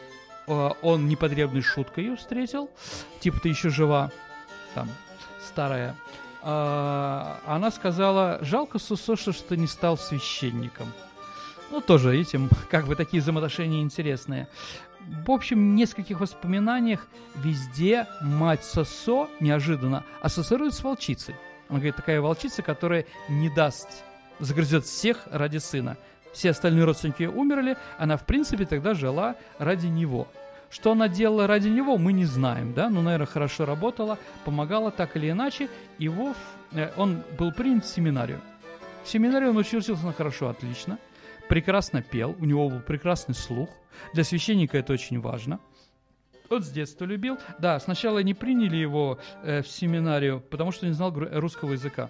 он 0.47 1.07
непотребной 1.07 1.61
шуткой 1.61 2.05
ее 2.05 2.15
встретил. 2.15 2.69
Типа, 3.19 3.39
ты 3.39 3.49
еще 3.49 3.69
жива. 3.69 4.11
Там, 4.73 4.89
старая. 5.45 5.95
Э, 6.41 7.35
она 7.45 7.71
сказала, 7.71 8.39
жалко, 8.41 8.79
Сусо, 8.79 9.15
что 9.15 9.31
ты 9.31 9.57
не 9.57 9.67
стал 9.67 9.97
священником. 9.97 10.91
Ну, 11.71 11.81
тоже, 11.81 12.17
этим, 12.19 12.49
как 12.69 12.85
бы 12.85 12.95
такие 12.95 13.21
взаимоотношения 13.21 13.81
интересные. 13.81 14.47
В 15.25 15.31
общем, 15.31 15.57
в 15.57 15.75
нескольких 15.75 16.19
воспоминаниях 16.19 17.07
везде 17.35 18.07
мать 18.21 18.63
Сосо 18.63 19.27
неожиданно 19.39 20.03
ассоциирует 20.21 20.73
с 20.73 20.83
волчицей. 20.83 21.35
Она 21.67 21.79
говорит, 21.79 21.95
такая 21.95 22.21
волчица, 22.21 22.61
которая 22.61 23.05
не 23.27 23.49
даст, 23.49 23.87
загрызет 24.39 24.85
всех 24.85 25.17
ради 25.31 25.57
сына. 25.57 25.97
Все 26.33 26.49
остальные 26.49 26.85
родственники 26.85 27.23
умерли, 27.23 27.77
она, 27.97 28.17
в 28.17 28.25
принципе, 28.25 28.65
тогда 28.65 28.93
жила 28.93 29.35
ради 29.59 29.87
него. 29.87 30.27
Что 30.69 30.93
она 30.93 31.07
делала 31.07 31.45
ради 31.45 31.67
него, 31.69 31.97
мы 31.97 32.13
не 32.13 32.25
знаем, 32.25 32.73
да, 32.73 32.89
но, 32.89 33.01
наверное, 33.01 33.27
хорошо 33.27 33.65
работала, 33.65 34.17
помогала 34.43 34.89
так 34.91 35.15
или 35.15 35.29
иначе. 35.29 35.69
Его, 35.99 36.33
э, 36.71 36.91
он 36.97 37.21
был 37.37 37.51
принят 37.51 37.85
в 37.85 37.87
семинарию. 37.87 38.41
В 39.03 39.07
семинарию 39.07 39.51
он 39.51 39.57
учился 39.57 39.93
на 40.03 40.13
хорошо, 40.13 40.49
отлично– 40.49 40.97
прекрасно 41.47 42.01
пел, 42.01 42.35
у 42.39 42.45
него 42.45 42.69
был 42.69 42.79
прекрасный 42.79 43.35
слух. 43.35 43.69
Для 44.13 44.23
священника 44.23 44.77
это 44.77 44.93
очень 44.93 45.19
важно. 45.19 45.59
Он 46.49 46.63
с 46.63 46.69
детства 46.69 47.05
любил. 47.05 47.37
Да, 47.59 47.79
сначала 47.79 48.19
не 48.19 48.33
приняли 48.33 48.77
его 48.77 49.19
э, 49.43 49.61
в 49.61 49.67
семинарию, 49.67 50.41
потому 50.41 50.71
что 50.71 50.87
не 50.87 50.93
знал 50.93 51.13
русского 51.13 51.73
языка. 51.73 52.09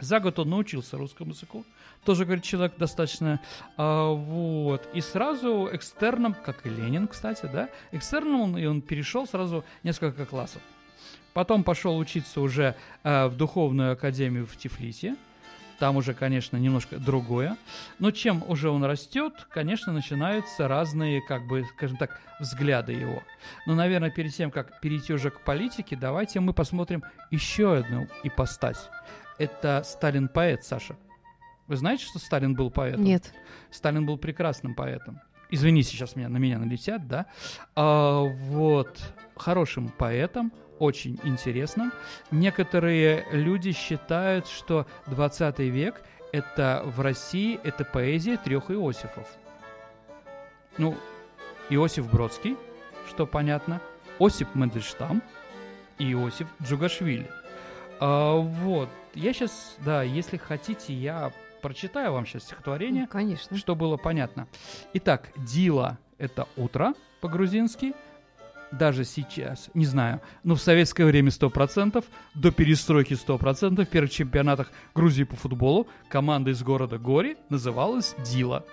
За 0.00 0.20
год 0.20 0.38
он 0.38 0.50
научился 0.50 0.96
русскому 0.96 1.32
языку. 1.32 1.64
Тоже, 2.04 2.24
говорит, 2.24 2.44
человек 2.44 2.76
достаточно... 2.76 3.40
А, 3.76 4.12
вот. 4.12 4.88
И 4.94 5.00
сразу 5.00 5.68
экстерном, 5.72 6.34
как 6.34 6.66
и 6.66 6.70
Ленин, 6.70 7.08
кстати, 7.08 7.48
да, 7.52 7.68
экстерном 7.92 8.40
он, 8.40 8.58
и 8.58 8.66
он 8.66 8.80
перешел 8.80 9.26
сразу 9.26 9.64
несколько 9.82 10.26
классов. 10.26 10.62
Потом 11.32 11.62
пошел 11.62 11.96
учиться 11.96 12.40
уже 12.40 12.74
э, 13.04 13.26
в 13.26 13.36
духовную 13.36 13.92
академию 13.92 14.46
в 14.46 14.56
Тифлисе. 14.56 15.16
Там 15.78 15.96
уже, 15.96 16.12
конечно, 16.12 16.56
немножко 16.56 16.98
другое. 16.98 17.56
Но 18.00 18.10
чем 18.10 18.42
уже 18.48 18.68
он 18.70 18.84
растет, 18.84 19.46
конечно, 19.50 19.92
начинаются 19.92 20.66
разные, 20.66 21.22
как 21.22 21.46
бы, 21.46 21.64
скажем 21.76 21.96
так, 21.96 22.20
взгляды 22.40 22.92
его. 22.92 23.22
Но, 23.66 23.74
наверное, 23.74 24.10
перед 24.10 24.34
тем, 24.34 24.50
как 24.50 24.80
перейти 24.80 25.12
уже 25.12 25.30
к 25.30 25.40
политике, 25.40 25.96
давайте 25.96 26.40
мы 26.40 26.52
посмотрим 26.52 27.04
еще 27.30 27.76
одну 27.76 28.08
ипостась. 28.24 28.88
Это 29.38 29.82
Сталин-поэт, 29.84 30.64
Саша. 30.64 30.96
Вы 31.66 31.76
знаете, 31.76 32.04
что 32.04 32.18
Сталин 32.18 32.54
был 32.54 32.70
поэтом? 32.70 33.04
Нет. 33.04 33.32
Сталин 33.70 34.06
был 34.06 34.18
прекрасным 34.18 34.74
поэтом. 34.74 35.20
Извини, 35.50 35.82
сейчас 35.82 36.16
меня, 36.16 36.28
на 36.28 36.38
меня 36.38 36.58
налетят, 36.58 37.06
да? 37.06 37.26
А, 37.74 38.22
вот, 38.22 38.98
хорошим 39.36 39.88
поэтом, 39.88 40.52
очень 40.78 41.18
интересным. 41.24 41.92
Некоторые 42.30 43.24
люди 43.32 43.72
считают, 43.72 44.46
что 44.46 44.86
20 45.06 45.58
век 45.60 46.02
это 46.32 46.82
в 46.84 47.00
России 47.00 47.58
это 47.64 47.84
поэзия 47.84 48.36
трех 48.36 48.70
Иосифов. 48.70 49.26
Ну, 50.76 50.96
Иосиф 51.70 52.10
Бродский, 52.10 52.56
что 53.08 53.26
понятно, 53.26 53.80
Осип 54.18 54.54
Мендельштам 54.54 55.22
и 55.98 56.12
Иосиф 56.12 56.48
Джугашвили. 56.62 57.30
А, 58.00 58.36
вот, 58.36 58.88
я 59.14 59.32
сейчас, 59.32 59.76
да, 59.84 60.02
если 60.02 60.36
хотите, 60.36 60.94
я 60.94 61.32
прочитаю 61.62 62.12
вам 62.12 62.26
сейчас 62.26 62.44
стихотворение, 62.44 63.02
ну, 63.02 63.08
конечно, 63.08 63.56
что 63.56 63.74
было 63.74 63.96
понятно. 63.96 64.46
Итак, 64.94 65.30
Дила– 65.36 65.98
это 66.18 66.46
утро 66.56 66.94
по-грузински– 67.20 67.94
даже 68.70 69.04
сейчас, 69.04 69.70
не 69.74 69.86
знаю, 69.86 70.20
но 70.42 70.54
в 70.54 70.60
советское 70.60 71.04
время 71.04 71.30
100%, 71.30 72.04
до 72.34 72.52
перестройки 72.52 73.14
100%, 73.14 73.84
в 73.84 73.88
первых 73.88 74.10
чемпионатах 74.10 74.70
Грузии 74.94 75.24
по 75.24 75.36
футболу 75.36 75.88
команда 76.08 76.50
из 76.50 76.62
города 76.62 76.98
Гори 76.98 77.36
называлась 77.48 78.14
Дила. 78.30 78.64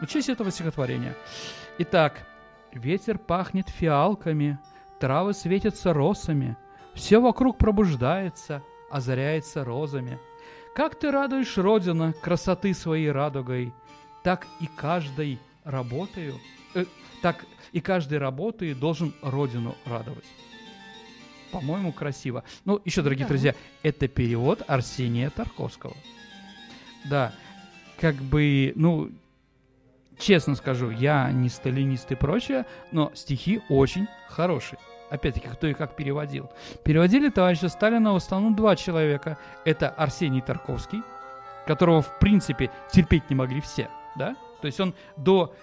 В 0.00 0.06
честь 0.06 0.28
этого 0.28 0.50
стихотворения. 0.50 1.16
Итак, 1.78 2.26
ветер 2.72 3.18
пахнет 3.18 3.68
фиалками, 3.68 4.58
травы 5.00 5.34
светятся 5.34 5.92
росами, 5.92 6.56
все 6.98 7.20
вокруг 7.20 7.58
пробуждается, 7.58 8.62
озаряется 8.90 9.64
розами. 9.64 10.18
Как 10.74 10.98
ты 10.98 11.10
радуешь, 11.12 11.56
Родина, 11.56 12.12
красоты 12.12 12.74
своей 12.74 13.10
радугой, 13.12 13.72
так 14.24 14.46
и 14.60 14.66
каждой 14.66 15.38
работаю, 15.62 16.34
э, 16.74 16.84
так 17.22 17.46
и 17.72 17.80
каждый 17.80 18.18
работает 18.18 18.80
должен 18.80 19.14
родину 19.22 19.76
радовать. 19.84 20.24
По-моему, 21.52 21.92
красиво. 21.92 22.42
Ну, 22.64 22.80
еще, 22.84 23.02
дорогие 23.02 23.26
да. 23.26 23.28
друзья, 23.28 23.54
это 23.82 24.08
перевод 24.08 24.62
Арсения 24.66 25.30
Тарковского. 25.30 25.96
Да, 27.08 27.32
как 27.98 28.16
бы, 28.16 28.72
ну, 28.74 29.10
честно 30.18 30.56
скажу, 30.56 30.90
я 30.90 31.30
не 31.30 31.48
сталинист 31.48 32.10
и 32.10 32.16
прочее, 32.16 32.66
но 32.90 33.12
стихи 33.14 33.62
очень 33.68 34.08
хорошие. 34.28 34.78
Опять-таки, 35.10 35.48
кто 35.48 35.66
и 35.66 35.74
как 35.74 35.94
переводил. 35.94 36.50
Переводили 36.82 37.28
товарища 37.30 37.68
Сталина 37.68 38.12
в 38.12 38.16
основном 38.16 38.54
два 38.54 38.76
человека. 38.76 39.38
Это 39.64 39.88
Арсений 39.88 40.40
Тарковский, 40.40 41.02
которого, 41.66 42.02
в 42.02 42.18
принципе, 42.18 42.70
терпеть 42.90 43.28
не 43.30 43.36
могли 43.36 43.60
все, 43.60 43.88
да? 44.16 44.36
То 44.60 44.66
есть 44.66 44.80
он 44.80 44.94
до 45.16 45.54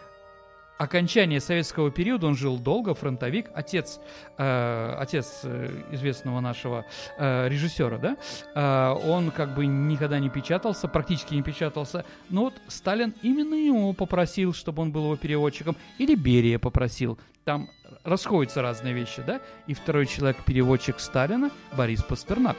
окончания 0.78 1.40
советского 1.40 1.92
периода 1.92 2.28
он 2.28 2.36
жил 2.36 2.58
долго, 2.58 2.94
фронтовик, 2.94 3.50
отец, 3.54 4.00
э, 4.38 4.96
отец 5.00 5.42
э, 5.44 5.84
известного 5.92 6.40
нашего 6.40 6.86
э, 7.18 7.48
режиссера, 7.50 7.98
да, 7.98 8.18
э, 8.54 9.10
он 9.10 9.32
как 9.32 9.56
бы 9.56 9.66
никогда 9.66 10.20
не 10.20 10.30
печатался, 10.30 10.88
практически 10.88 11.34
не 11.34 11.44
печатался, 11.44 12.06
но 12.30 12.46
вот 12.46 12.54
Сталин 12.68 13.14
именно 13.22 13.56
ему 13.56 13.94
попросил, 13.94 14.54
чтобы 14.54 14.82
он 14.82 14.92
был 14.92 15.06
его 15.06 15.16
переводчиком, 15.16 15.76
или 15.98 16.16
Берия 16.16 16.60
попросил, 16.60 17.18
там 17.46 17.70
расходятся 18.04 18.62
разные 18.62 18.94
вещи, 18.94 19.22
да, 19.26 19.42
и 19.68 19.74
второй 19.74 20.08
человек-переводчик 20.08 21.00
Сталина 21.00 21.52
Борис 21.78 22.04
Пастернак. 22.04 22.58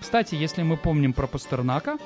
Кстати, 0.00 0.34
если 0.34 0.62
мы 0.62 0.76
помним 0.76 1.12
про 1.12 1.26
Пастернака, 1.26 1.98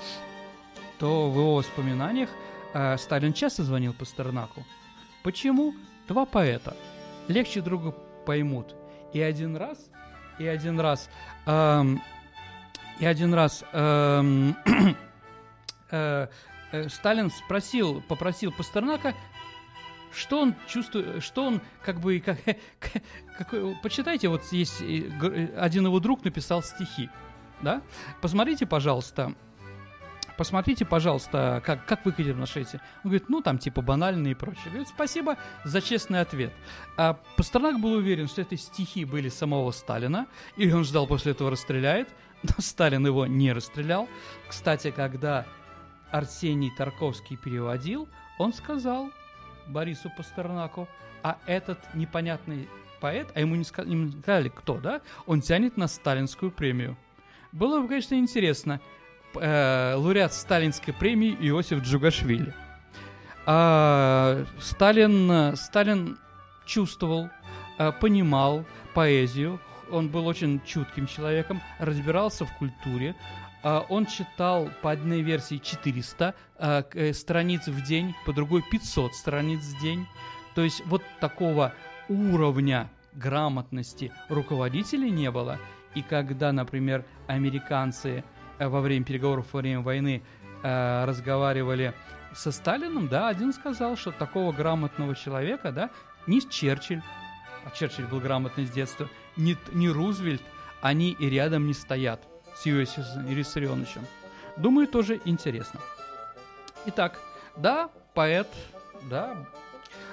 то 0.99 1.31
в 1.31 1.37
его 1.37 1.55
воспоминаниях 1.55 2.29
э, 2.75 2.97
Сталин 2.99 3.33
часто 3.33 3.63
звонил 3.63 3.93
Пастернаку, 3.95 4.65
Почему? 5.27 5.75
Два 6.07 6.25
поэта. 6.25 6.77
Легче 7.27 7.61
друга 7.61 7.91
поймут. 8.25 8.77
И 9.13 9.21
один 9.21 9.57
раз, 9.57 9.91
и 10.39 10.47
один 10.47 10.79
раз, 10.79 11.11
эм, 11.47 12.01
и 13.01 13.07
один 13.07 13.35
раз 13.35 13.65
эм, 13.73 14.57
э, 15.91 16.29
э, 16.71 16.89
Сталин 16.89 17.33
спросил, 17.33 18.03
попросил 18.03 18.53
Пастернака, 18.53 19.17
что 20.13 20.43
он 20.43 20.55
чувствует, 20.69 21.25
что 21.25 21.47
он 21.47 21.61
как 21.83 21.99
бы, 21.99 22.21
как, 22.21 22.39
как, 23.37 23.53
почитайте, 23.83 24.29
вот 24.29 24.45
есть 24.53 24.81
один 24.81 25.87
его 25.87 25.99
друг 25.99 26.25
написал 26.25 26.63
стихи, 26.63 27.11
да? 27.63 27.83
Посмотрите, 28.23 28.65
пожалуйста, 28.65 29.35
посмотрите, 30.37 30.85
пожалуйста, 30.85 31.63
как, 31.65 31.85
как 31.87 32.05
вы 32.05 32.13
к 32.13 32.21
этим 32.21 32.43
относитесь. 32.43 32.81
Он 33.05 33.11
говорит, 33.11 33.29
ну, 33.29 33.41
там, 33.41 33.59
типа, 33.59 33.83
банальные 33.83 34.33
и 34.33 34.35
прочее. 34.35 34.67
Говорит, 34.67 34.89
спасибо 34.89 35.37
за 35.65 35.81
честный 35.81 36.21
ответ. 36.21 36.53
А 36.97 37.19
Пастернак 37.37 37.81
был 37.81 37.93
уверен, 37.93 38.29
что 38.29 38.43
это 38.43 38.57
стихи 38.57 39.05
были 39.05 39.29
самого 39.29 39.71
Сталина, 39.71 40.27
и 40.57 40.71
он 40.73 40.85
ждал 40.85 41.07
после 41.07 41.33
этого 41.33 41.51
расстреляет, 41.51 42.09
но 42.43 42.55
Сталин 42.59 43.07
его 43.07 43.27
не 43.27 43.53
расстрелял. 43.53 44.09
Кстати, 44.49 44.91
когда 44.91 45.47
Арсений 46.11 46.73
Тарковский 46.77 47.37
переводил, 47.37 48.09
он 48.39 48.53
сказал 48.53 49.11
Борису 49.67 50.11
Пастернаку, 50.17 50.89
а 51.23 51.39
этот 51.47 51.79
непонятный 51.95 52.69
поэт, 53.01 53.29
а 53.35 53.41
ему 53.41 53.57
не 53.57 53.65
сказали, 53.65 54.49
кто, 54.49 54.79
да, 54.79 55.01
он 55.27 55.41
тянет 55.41 55.77
на 55.77 55.89
сталинскую 55.89 56.51
премию. 56.51 56.97
Было 57.53 57.81
бы, 57.81 57.89
конечно, 57.89 58.15
интересно, 58.15 58.81
э, 59.41 59.95
лауреат 59.95 60.33
Сталинской 60.33 60.95
премии 60.95 61.37
Иосиф 61.41 61.83
Джугашвили. 61.83 62.53
А, 63.47 64.45
Сталин, 64.61 65.57
Сталин 65.57 66.19
чувствовал, 66.65 67.31
э, 67.79 67.93
понимал 67.93 68.65
поэзию, 68.95 69.61
он 69.91 70.09
был 70.09 70.27
очень 70.27 70.61
чутким 70.65 71.07
человеком, 71.07 71.61
разбирался 71.79 72.45
в 72.45 72.57
культуре, 72.59 73.15
э, 73.63 73.81
он 73.89 74.07
читал 74.07 74.69
по 74.83 74.91
одной 74.91 75.23
версии 75.23 75.59
400 75.59 76.35
э, 76.59 76.83
э, 76.93 77.13
страниц 77.13 77.67
в 77.67 77.85
день, 77.85 78.15
по 78.25 78.33
другой 78.33 78.63
500 78.63 79.15
страниц 79.15 79.61
в 79.61 79.81
день. 79.81 80.07
То 80.55 80.63
есть 80.63 80.83
вот 80.87 81.03
такого 81.21 81.73
уровня 82.09 82.89
грамотности 83.13 84.13
руководителей 84.29 85.11
не 85.11 85.31
было, 85.31 85.59
и 85.95 86.03
когда, 86.03 86.53
например, 86.53 87.05
американцы 87.27 88.25
во 88.59 88.81
время 88.81 89.05
переговоров 89.05 89.47
во 89.53 89.61
время 89.61 89.81
войны 89.81 90.23
э, 90.63 91.05
разговаривали 91.05 91.95
со 92.35 92.53
Сталином, 92.53 93.09
да, 93.09 93.29
один 93.29 93.53
сказал, 93.53 93.97
что 93.97 94.13
такого 94.13 94.53
грамотного 94.53 95.15
человека, 95.15 95.73
да, 95.73 95.91
ни 96.27 96.41
Черчилль, 96.41 97.03
а 97.65 97.71
Черчилль 97.71 98.07
был 98.07 98.21
грамотный 98.21 98.67
с 98.67 98.71
детства, 98.71 99.09
ни, 99.37 99.57
ни 99.73 99.89
Рузвельт, 99.89 100.43
они 100.83 101.13
и 101.13 101.31
рядом 101.31 101.67
не 101.67 101.75
стоят 101.75 102.21
с 102.55 102.67
Иосифом 102.67 103.27
Виссарионовичем. 103.27 104.07
Думаю, 104.57 104.87
тоже 104.87 105.21
интересно. 105.25 105.81
Итак, 106.87 107.19
да, 107.57 107.91
поэт, 108.15 108.49
да, 109.11 109.47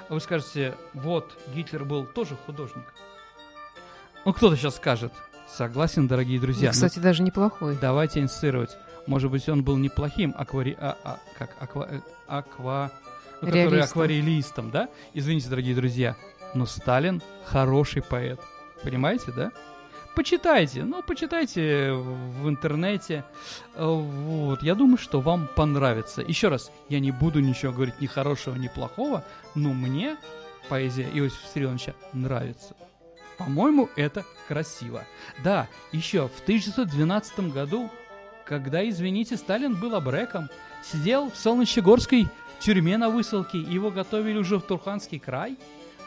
вы 0.09 0.19
скажете, 0.19 0.75
вот, 0.93 1.37
Гитлер 1.53 1.85
был 1.85 2.05
тоже 2.05 2.35
художник. 2.35 2.93
Ну, 4.25 4.33
кто-то 4.33 4.55
сейчас 4.55 4.75
скажет, 4.75 5.13
согласен, 5.53 6.07
дорогие 6.07 6.39
друзья. 6.39 6.69
Ну, 6.69 6.73
кстати, 6.73 6.99
даже 6.99 7.23
неплохой. 7.23 7.77
Давайте 7.79 8.19
инициировать. 8.19 8.77
Может 9.07 9.31
быть, 9.31 9.47
он 9.49 9.63
был 9.63 9.77
неплохим 9.77 10.33
аквари... 10.37 10.77
а, 10.79 10.97
а, 11.03 11.19
как 11.37 11.51
аква... 11.59 11.87
э, 11.89 11.99
аква... 12.27 12.91
Ну, 13.41 13.47
который 13.47 13.81
акварелистом, 13.81 14.71
да? 14.71 14.87
Извините, 15.13 15.49
дорогие 15.49 15.75
друзья, 15.75 16.15
но 16.53 16.65
Сталин 16.65 17.21
хороший 17.45 18.01
поэт. 18.01 18.39
Понимаете, 18.83 19.33
да? 19.35 19.51
Почитайте, 20.15 20.83
ну, 20.83 21.01
почитайте 21.03 21.91
в 21.91 22.47
интернете. 22.47 23.25
Э, 23.75 23.85
Вот, 23.85 24.63
я 24.63 24.75
думаю, 24.75 24.97
что 24.97 25.19
вам 25.19 25.49
понравится. 25.55 26.21
Еще 26.21 26.47
раз, 26.47 26.71
я 26.87 26.99
не 26.99 27.11
буду 27.11 27.39
ничего 27.41 27.73
говорить 27.73 27.99
ни 27.99 28.07
хорошего, 28.07 28.55
ни 28.55 28.69
плохого, 28.69 29.25
но 29.55 29.73
мне 29.73 30.17
поэзия 30.69 31.09
Иосифа 31.13 31.45
Виссарионовича 31.47 31.93
нравится. 32.13 32.75
По-моему, 33.37 33.89
это 33.95 34.25
красиво. 34.47 35.05
Да, 35.43 35.67
еще 35.91 36.27
в 36.27 36.41
1912 36.41 37.51
году, 37.51 37.89
когда, 38.45 38.87
извините, 38.87 39.37
Сталин 39.37 39.75
был 39.79 39.95
обреком, 39.95 40.49
сидел 40.83 41.31
в 41.31 41.37
Солнечногорской 41.37 42.27
тюрьме 42.59 42.97
на 42.97 43.09
высылке, 43.09 43.59
его 43.59 43.91
готовили 43.91 44.37
уже 44.37 44.57
в 44.57 44.61
Турханский 44.61 45.19
край, 45.19 45.57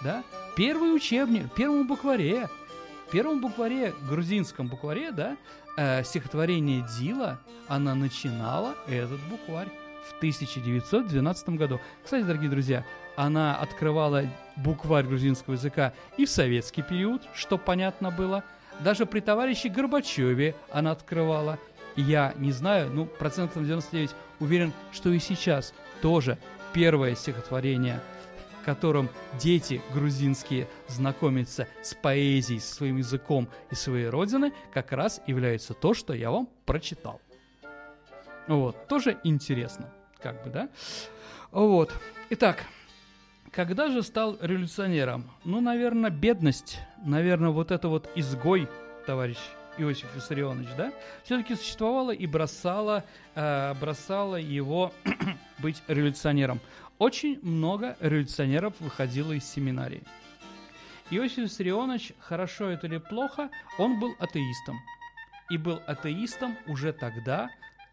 да, 0.02 0.22
первый 0.56 0.94
учебник, 0.94 1.44
в 1.44 1.54
первом 1.54 1.86
букваре, 1.86 2.48
в 3.06 3.10
первом 3.10 3.40
букваре, 3.40 3.94
грузинском 4.08 4.68
букваре, 4.68 5.10
да, 5.10 5.36
э, 5.76 6.02
стихотворение 6.04 6.86
Дила, 6.98 7.38
она 7.68 7.94
начинала 7.94 8.74
этот 8.86 9.20
букварь 9.28 9.68
в 10.08 10.16
1912 10.18 11.48
году. 11.50 11.80
Кстати, 12.04 12.24
дорогие 12.24 12.50
друзья, 12.50 12.84
она 13.16 13.56
открывала 13.56 14.24
букварь 14.56 15.04
грузинского 15.04 15.54
языка 15.54 15.92
и 16.16 16.26
в 16.26 16.30
советский 16.30 16.82
период, 16.82 17.22
что 17.34 17.58
понятно 17.58 18.10
было. 18.10 18.44
Даже 18.80 19.06
при 19.06 19.20
товарище 19.20 19.68
Горбачеве 19.68 20.54
она 20.70 20.92
открывала. 20.92 21.58
Я 21.96 22.34
не 22.36 22.52
знаю, 22.52 22.90
ну, 22.92 23.06
процентов 23.06 23.64
99 23.64 24.10
уверен, 24.38 24.72
что 24.92 25.10
и 25.10 25.18
сейчас 25.18 25.72
тоже 26.02 26.38
первое 26.74 27.14
стихотворение, 27.14 28.00
которым 28.66 29.08
дети 29.40 29.80
грузинские 29.94 30.68
знакомятся 30.88 31.68
с 31.82 31.94
поэзией, 31.94 32.60
со 32.60 32.74
своим 32.74 32.98
языком 32.98 33.48
и 33.70 33.74
своей 33.74 34.08
родиной, 34.08 34.52
как 34.74 34.92
раз 34.92 35.22
является 35.26 35.72
то, 35.72 35.94
что 35.94 36.12
я 36.12 36.30
вам 36.30 36.48
прочитал. 36.66 37.20
Вот, 38.46 38.88
тоже 38.88 39.18
интересно, 39.24 39.90
как 40.20 40.44
бы, 40.44 40.50
да? 40.50 40.68
Вот. 41.50 41.92
Итак, 42.30 42.64
когда 43.56 43.88
же 43.88 44.02
стал 44.02 44.36
революционером? 44.42 45.30
Ну, 45.44 45.62
наверное, 45.62 46.10
бедность, 46.10 46.78
наверное, 47.02 47.48
вот 47.48 47.70
это 47.70 47.88
вот 47.88 48.06
изгой, 48.14 48.68
товарищ 49.06 49.38
Иосиф 49.78 50.14
Виссарионович, 50.14 50.68
да, 50.76 50.92
все-таки 51.24 51.54
существовала 51.54 52.10
и 52.10 52.26
бросала, 52.26 53.04
э, 53.34 53.74
бросала 53.80 54.36
его 54.36 54.92
быть 55.58 55.82
революционером. 55.88 56.60
Очень 56.98 57.40
много 57.42 57.96
революционеров 58.00 58.74
выходило 58.78 59.32
из 59.32 59.44
семинарии. 59.44 60.02
Иосиф 61.10 61.38
Виссарионович, 61.38 62.12
хорошо 62.20 62.68
это 62.68 62.86
или 62.86 62.98
плохо, 62.98 63.48
он 63.78 63.98
был 63.98 64.14
атеистом. 64.18 64.78
И 65.48 65.56
был 65.56 65.80
атеистом 65.86 66.58
уже 66.66 66.92
тогда, 66.92 67.48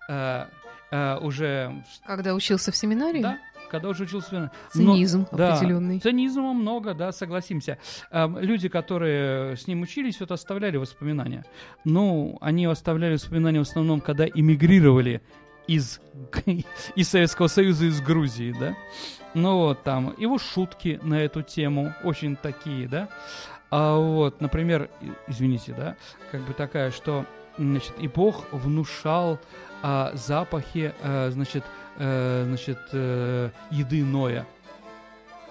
э, 0.09 0.45
э, 0.91 1.17
уже 1.19 1.85
Когда 2.05 2.33
учился 2.33 2.73
в 2.73 2.75
семинарии? 2.75 3.21
да, 3.21 3.39
когда 3.73 3.89
уже 3.89 4.03
учился. 4.03 4.51
Но- 4.75 4.93
Цинизм 4.93 5.25
да, 5.31 5.55
определенный. 5.55 5.99
Цинизма 5.99 6.53
много, 6.53 6.93
да, 6.93 7.11
согласимся. 7.11 7.79
Эм, 8.11 8.37
люди, 8.37 8.69
которые 8.69 9.57
с 9.57 9.65
ним 9.65 9.81
учились, 9.81 10.19
вот 10.19 10.31
оставляли 10.31 10.77
воспоминания. 10.77 11.43
Ну, 11.83 12.37
они 12.39 12.67
оставляли 12.67 13.13
воспоминания 13.13 13.57
в 13.57 13.63
основном, 13.63 13.99
когда 13.99 14.27
эмигрировали 14.27 15.23
из, 15.65 15.99
из 16.95 17.09
Советского 17.09 17.47
Союза, 17.47 17.85
из 17.85 17.99
Грузии, 17.99 18.55
да. 18.59 18.75
Ну 19.33 19.57
вот 19.57 19.81
там 19.81 20.13
его 20.19 20.37
шутки 20.37 20.99
на 21.01 21.19
эту 21.19 21.41
тему 21.41 21.95
очень 22.03 22.35
такие, 22.35 22.87
да. 22.87 23.09
А 23.71 23.97
вот, 23.97 24.39
например, 24.39 24.91
извините, 25.27 25.73
да, 25.75 25.95
как 26.31 26.41
бы 26.41 26.53
такая, 26.53 26.91
что, 26.91 27.25
значит, 27.57 27.93
и 27.97 28.07
Бог 28.07 28.45
внушал 28.51 29.39
а, 29.81 30.11
запахи, 30.13 30.93
а, 31.01 31.31
значит, 31.31 31.63
э, 31.97 32.43
значит, 32.47 32.79
э, 32.91 33.49
еды 33.71 34.03
Ноя. 34.03 34.45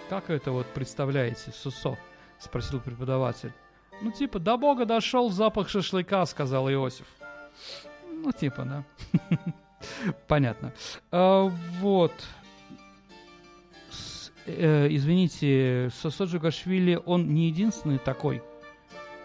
Как 0.09 0.31
это 0.31 0.53
вот 0.53 0.67
представляете, 0.67 1.53
Сусо? 1.53 1.97
Спросил 2.39 2.81
преподаватель. 2.81 3.53
Ну, 4.01 4.11
типа, 4.11 4.39
до 4.39 4.57
Бога 4.57 4.85
дошел 4.85 5.31
запах 5.31 5.69
шашлыка, 5.69 6.27
сказал 6.27 6.69
Иосиф. 6.71 7.07
Ну, 8.11 8.33
типа, 8.33 8.65
да. 8.65 8.85
Понятно. 10.29 10.73
А, 11.11 11.45
вот. 11.81 12.13
С- 13.91 14.33
э, 14.47 14.89
извините, 14.91 15.91
Сосо 16.01 16.25
Джугашвили, 16.25 17.01
он 17.07 17.33
не 17.33 17.47
единственный 17.47 17.99
такой. 17.99 18.43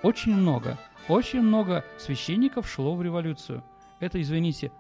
Очень 0.03 0.35
много, 0.35 0.77
очень 1.07 1.41
много 1.41 1.83
священников 1.97 2.69
шло 2.69 2.95
в 2.95 3.01
революцию. 3.01 3.63
Это, 3.99 4.21
извините, 4.21 4.71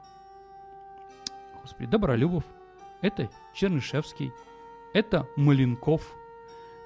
господи, 1.67 1.89
Добролюбов, 1.89 2.45
это 3.01 3.29
Чернышевский, 3.53 4.31
это 4.93 5.27
Маленков, 5.35 6.01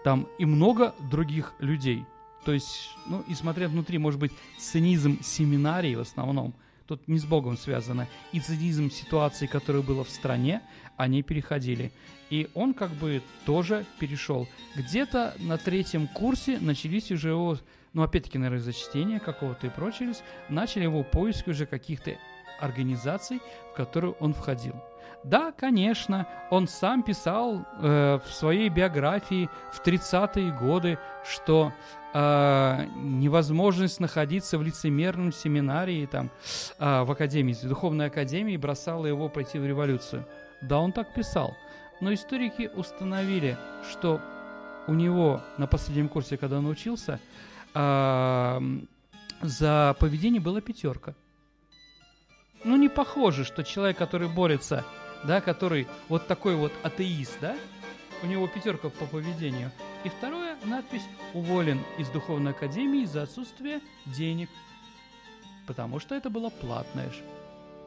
там 0.03 0.27
и 0.39 0.45
много 0.45 0.95
других 0.99 1.53
людей. 1.59 2.05
То 2.45 2.51
есть, 2.51 2.89
ну, 3.05 3.23
и 3.27 3.35
смотря 3.35 3.67
внутри, 3.67 3.99
может 3.99 4.19
быть, 4.19 4.31
цинизм 4.57 5.21
семинарии 5.21 5.93
в 5.93 5.99
основном, 5.99 6.55
тут 6.87 7.07
не 7.07 7.19
с 7.19 7.25
Богом 7.25 7.57
связано, 7.57 8.07
и 8.31 8.39
цинизм 8.39 8.89
ситуации, 8.89 9.45
которая 9.45 9.83
была 9.83 10.03
в 10.03 10.09
стране, 10.09 10.63
они 10.97 11.21
переходили. 11.21 11.91
И 12.31 12.49
он 12.55 12.73
как 12.73 12.89
бы 12.91 13.21
тоже 13.45 13.85
перешел. 13.99 14.47
Где-то 14.75 15.35
на 15.37 15.59
третьем 15.59 16.07
курсе 16.07 16.57
начались 16.59 17.11
уже 17.11 17.29
его, 17.29 17.59
ну, 17.93 18.01
опять-таки, 18.01 18.39
наверное, 18.39 18.63
за 18.63 18.73
чтение 18.73 19.19
какого-то 19.19 19.67
и 19.67 19.69
прочее, 19.69 20.13
начали 20.49 20.83
его 20.83 21.03
поиски 21.03 21.51
уже 21.51 21.67
каких-то 21.67 22.17
организаций, 22.61 23.41
в 23.71 23.75
которые 23.75 24.13
он 24.19 24.33
входил. 24.33 24.75
Да, 25.23 25.51
конечно, 25.51 26.27
он 26.49 26.67
сам 26.67 27.03
писал 27.03 27.63
э, 27.79 28.19
в 28.25 28.33
своей 28.33 28.69
биографии 28.69 29.49
в 29.71 29.85
30-е 29.85 30.51
годы, 30.51 30.97
что 31.23 31.71
э, 32.13 32.85
невозможность 32.95 33.99
находиться 33.99 34.57
в 34.57 34.63
лицемерном 34.63 35.31
семинарии, 35.31 36.07
там, 36.07 36.31
э, 36.79 37.03
в 37.03 37.11
академии, 37.11 37.53
в 37.53 37.67
духовной 37.67 38.07
академии, 38.07 38.57
бросала 38.57 39.05
его 39.05 39.29
пойти 39.29 39.59
в 39.59 39.65
революцию. 39.65 40.25
Да, 40.61 40.79
он 40.79 40.91
так 40.91 41.13
писал. 41.13 41.55
Но 41.99 42.11
историки 42.11 42.71
установили, 42.75 43.57
что 43.91 44.19
у 44.87 44.93
него 44.93 45.41
на 45.59 45.67
последнем 45.67 46.09
курсе, 46.09 46.35
когда 46.35 46.57
он 46.57 46.65
учился, 46.65 47.19
э, 47.75 48.59
за 49.41 49.95
поведение 49.99 50.41
была 50.41 50.61
пятерка. 50.61 51.13
Ну, 52.63 52.77
не 52.77 52.89
похоже, 52.89 53.43
что 53.43 53.63
человек, 53.63 53.97
который 53.97 54.27
борется, 54.27 54.85
да, 55.23 55.41
который 55.41 55.87
вот 56.09 56.27
такой 56.27 56.55
вот 56.55 56.71
атеист, 56.83 57.37
да, 57.41 57.55
у 58.23 58.27
него 58.27 58.47
пятерка 58.47 58.89
по 58.89 59.05
поведению. 59.05 59.71
И 60.03 60.09
второе, 60.09 60.55
надпись 60.63 61.03
«Уволен 61.33 61.81
из 61.97 62.09
Духовной 62.09 62.51
Академии 62.51 63.05
за 63.05 63.23
отсутствие 63.23 63.81
денег». 64.05 64.49
Потому 65.65 65.99
что 65.99 66.15
это 66.15 66.29
было 66.29 66.49
платное 66.49 67.09
ж. 67.09 67.15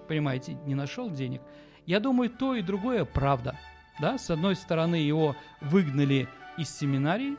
Понимаете, 0.08 0.54
не 0.66 0.74
нашел 0.74 1.10
денег. 1.10 1.40
Я 1.86 2.00
думаю, 2.00 2.30
то 2.30 2.54
и 2.54 2.62
другое 2.62 3.04
правда. 3.04 3.58
Да, 4.00 4.18
с 4.18 4.30
одной 4.30 4.56
стороны, 4.56 4.96
его 4.96 5.36
выгнали 5.60 6.28
из 6.56 6.70
семинарии, 6.70 7.36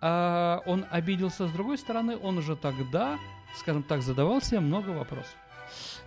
а 0.00 0.62
он 0.66 0.86
обиделся, 0.90 1.48
с 1.48 1.50
другой 1.52 1.78
стороны, 1.78 2.16
он 2.16 2.38
уже 2.38 2.56
тогда, 2.56 3.18
скажем 3.56 3.82
так, 3.82 4.02
задавал 4.02 4.40
себе 4.40 4.60
много 4.60 4.90
вопросов. 4.90 5.34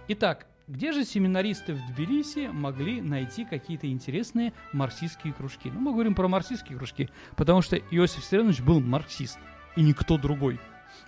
Итак, 0.07 0.47
где 0.67 0.91
же 0.91 1.03
семинаристы 1.03 1.73
в 1.73 1.85
Тбилиси 1.87 2.49
могли 2.51 3.01
найти 3.01 3.45
какие-то 3.45 3.87
интересные 3.87 4.53
марксистские 4.73 5.33
кружки? 5.33 5.69
Ну, 5.69 5.79
мы 5.79 5.91
говорим 5.91 6.15
про 6.15 6.27
марксистские 6.27 6.77
кружки, 6.77 7.09
потому 7.35 7.61
что 7.61 7.77
Иосиф 7.77 8.19
Виссарионович 8.19 8.61
был 8.61 8.79
марксист, 8.79 9.39
и 9.75 9.81
никто 9.81 10.17
другой. 10.17 10.59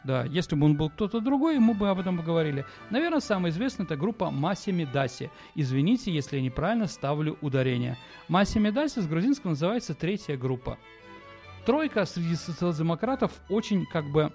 Да, 0.03 0.25
если 0.25 0.55
бы 0.55 0.65
он 0.65 0.75
был 0.75 0.89
кто-то 0.89 1.19
другой, 1.19 1.59
мы 1.59 1.73
бы 1.73 1.89
об 1.89 1.99
этом 1.99 2.17
поговорили. 2.17 2.65
Наверное, 2.89 3.19
самая 3.19 3.51
известная 3.51 3.85
это 3.85 3.95
группа 3.95 4.31
Маси 4.31 4.71
Медаси. 4.71 5.29
Извините, 5.55 6.11
если 6.11 6.37
я 6.37 6.41
неправильно 6.41 6.87
ставлю 6.87 7.37
ударение. 7.41 7.97
Маси 8.27 8.57
Медаси 8.57 8.99
с 8.99 9.07
грузинского 9.07 9.51
называется 9.51 9.93
третья 9.93 10.35
группа. 10.37 10.77
Тройка 11.65 12.05
среди 12.05 12.35
социал-демократов 12.35 13.31
очень 13.49 13.85
как 13.85 14.05
бы 14.05 14.33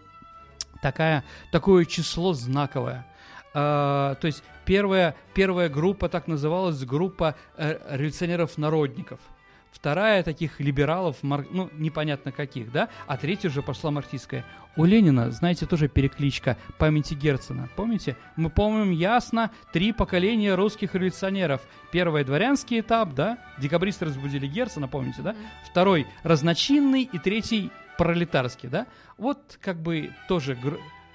такая, 0.80 1.24
такое 1.52 1.84
число 1.84 2.32
знаковое. 2.32 3.06
А, 3.54 4.14
то 4.16 4.26
есть 4.26 4.42
первая, 4.68 5.16
первая 5.34 5.68
группа 5.68 6.08
так 6.08 6.28
называлась 6.28 6.84
группа 6.84 7.34
э, 7.56 7.78
революционеров-народников– 7.96 9.18
вторая 9.70 10.22
таких 10.22 10.60
либералов, 10.60 11.22
мар... 11.22 11.46
ну, 11.50 11.70
непонятно 11.72 12.32
каких, 12.32 12.72
да, 12.72 12.88
а 13.06 13.16
третья 13.16 13.48
уже 13.48 13.62
пошла 13.62 13.90
марксистская. 13.90 14.44
У 14.76 14.84
Ленина, 14.84 15.30
знаете, 15.30 15.66
тоже 15.66 15.88
перекличка 15.88 16.56
памяти 16.78 17.14
Герцена. 17.14 17.68
Помните? 17.76 18.16
Мы 18.36 18.50
помним 18.50 18.90
ясно 18.92 19.50
три 19.72 19.92
поколения 19.92 20.54
русских 20.54 20.94
революционеров. 20.94 21.60
Первый 21.90 22.24
дворянский 22.24 22.80
этап, 22.80 23.14
да, 23.14 23.38
декабристы 23.58 24.04
разбудили 24.04 24.46
Герцена, 24.46 24.86
помните, 24.86 25.22
да? 25.22 25.34
Второй 25.68 26.06
разночинный 26.22 27.02
и 27.02 27.18
третий 27.18 27.70
пролетарский, 27.96 28.68
да? 28.68 28.86
Вот 29.16 29.58
как 29.60 29.80
бы 29.80 30.10
тоже 30.28 30.56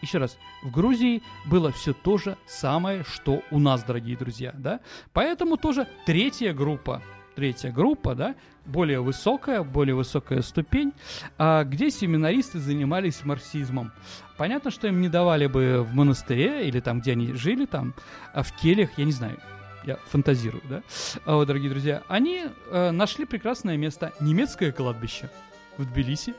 еще 0.03 0.19
раз, 0.19 0.37
в 0.61 0.69
Грузии 0.69 1.23
было 1.45 1.71
все 1.71 1.93
то 1.93 2.17
же 2.17 2.37
самое, 2.45 3.03
что 3.03 3.41
у 3.49 3.59
нас, 3.59 3.83
дорогие 3.83 4.17
друзья, 4.17 4.53
да? 4.53 4.81
Поэтому 5.13 5.57
тоже 5.57 5.87
третья 6.05 6.53
группа 6.53 7.01
третья 7.35 7.71
группа, 7.71 8.15
да, 8.15 8.35
более 8.65 9.01
высокая, 9.01 9.63
более 9.63 9.95
высокая 9.95 10.41
ступень, 10.41 10.93
а, 11.37 11.63
где 11.63 11.89
семинаристы 11.89 12.59
занимались 12.59 13.25
марксизмом. 13.25 13.91
Понятно, 14.37 14.71
что 14.71 14.87
им 14.87 15.01
не 15.01 15.09
давали 15.09 15.47
бы 15.47 15.81
в 15.81 15.93
монастыре 15.95 16.67
или 16.67 16.79
там, 16.79 17.01
где 17.01 17.13
они 17.13 17.33
жили, 17.33 17.65
там, 17.65 17.93
а 18.33 18.43
в 18.43 18.51
кельях, 18.55 18.97
я 18.97 19.05
не 19.05 19.11
знаю, 19.11 19.39
я 19.85 19.97
фантазирую, 20.07 20.63
да, 20.69 20.83
а, 21.25 21.35
вот, 21.35 21.47
дорогие 21.47 21.69
друзья, 21.69 22.03
они 22.07 22.45
а, 22.69 22.91
нашли 22.91 23.25
прекрасное 23.25 23.77
место, 23.77 24.13
немецкое 24.19 24.71
кладбище 24.71 25.29
в 25.77 25.85
Тбилиси. 25.85 26.35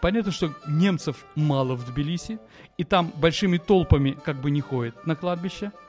Понятно, 0.00 0.32
что 0.32 0.52
немцев 0.66 1.24
мало 1.34 1.74
в 1.74 1.84
Тбилиси, 1.84 2.38
и 2.76 2.84
там 2.84 3.12
большими 3.16 3.58
толпами 3.58 4.16
как 4.24 4.36
бы 4.36 4.50
не 4.50 4.60
ходят 4.60 5.06
на 5.06 5.16
кладбище– 5.16 5.72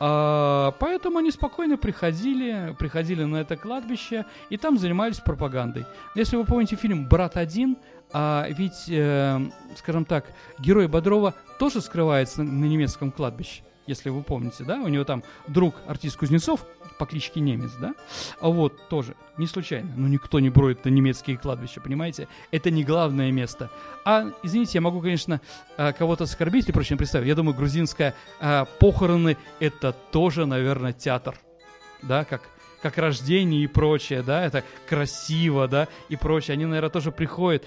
а, 0.00 0.72
поэтому 0.80 1.18
они 1.18 1.30
спокойно 1.30 1.76
приходили, 1.76 2.74
приходили 2.78 3.24
на 3.24 3.38
это 3.38 3.56
кладбище 3.56 4.26
и 4.50 4.56
там 4.56 4.78
занимались 4.78 5.18
пропагандой. 5.18 5.86
Если 6.14 6.36
вы 6.36 6.44
помните 6.44 6.76
фильм 6.76 7.08
«Брат 7.08 7.36
один», 7.36 7.76
а 8.12 8.46
ведь, 8.48 8.84
э, 8.88 9.40
скажем 9.76 10.04
так, 10.04 10.26
герой 10.58 10.86
Бодрова 10.86 11.34
тоже 11.58 11.80
скрывается 11.80 12.42
на, 12.42 12.52
на 12.52 12.64
немецком 12.66 13.10
кладбище 13.10 13.62
если 13.86 14.10
вы 14.10 14.22
помните, 14.22 14.64
да, 14.64 14.80
у 14.80 14.88
него 14.88 15.04
там 15.04 15.22
друг 15.46 15.74
артист 15.86 16.16
Кузнецов 16.16 16.64
по 16.98 17.06
кличке 17.06 17.40
Немец, 17.40 17.72
да, 17.80 17.94
а 18.40 18.48
вот 18.48 18.88
тоже, 18.88 19.14
не 19.36 19.46
случайно, 19.46 19.90
ну 19.96 20.08
никто 20.08 20.40
не 20.40 20.50
броет 20.50 20.84
на 20.84 20.90
немецкие 20.90 21.36
кладбища, 21.36 21.80
понимаете, 21.80 22.28
это 22.50 22.70
не 22.70 22.84
главное 22.84 23.30
место. 23.30 23.70
А, 24.04 24.30
извините, 24.42 24.72
я 24.74 24.80
могу, 24.80 25.00
конечно, 25.00 25.40
а, 25.76 25.92
кого-то 25.92 26.24
оскорбить 26.24 26.68
и 26.68 26.72
прочее 26.72 26.96
представить, 26.96 27.28
я 27.28 27.34
думаю, 27.34 27.56
грузинская 27.56 28.14
а, 28.40 28.64
похороны 28.64 29.36
это 29.60 29.92
тоже, 29.92 30.46
наверное, 30.46 30.92
театр, 30.92 31.36
да, 32.02 32.24
как 32.24 32.42
как 32.84 32.98
рождение 32.98 33.64
и 33.64 33.66
прочее, 33.66 34.22
да, 34.22 34.44
это 34.44 34.62
красиво, 34.86 35.66
да, 35.66 35.88
и 36.10 36.16
прочее. 36.16 36.52
Они, 36.52 36.66
наверное, 36.66 36.90
тоже 36.90 37.12
приходят 37.12 37.64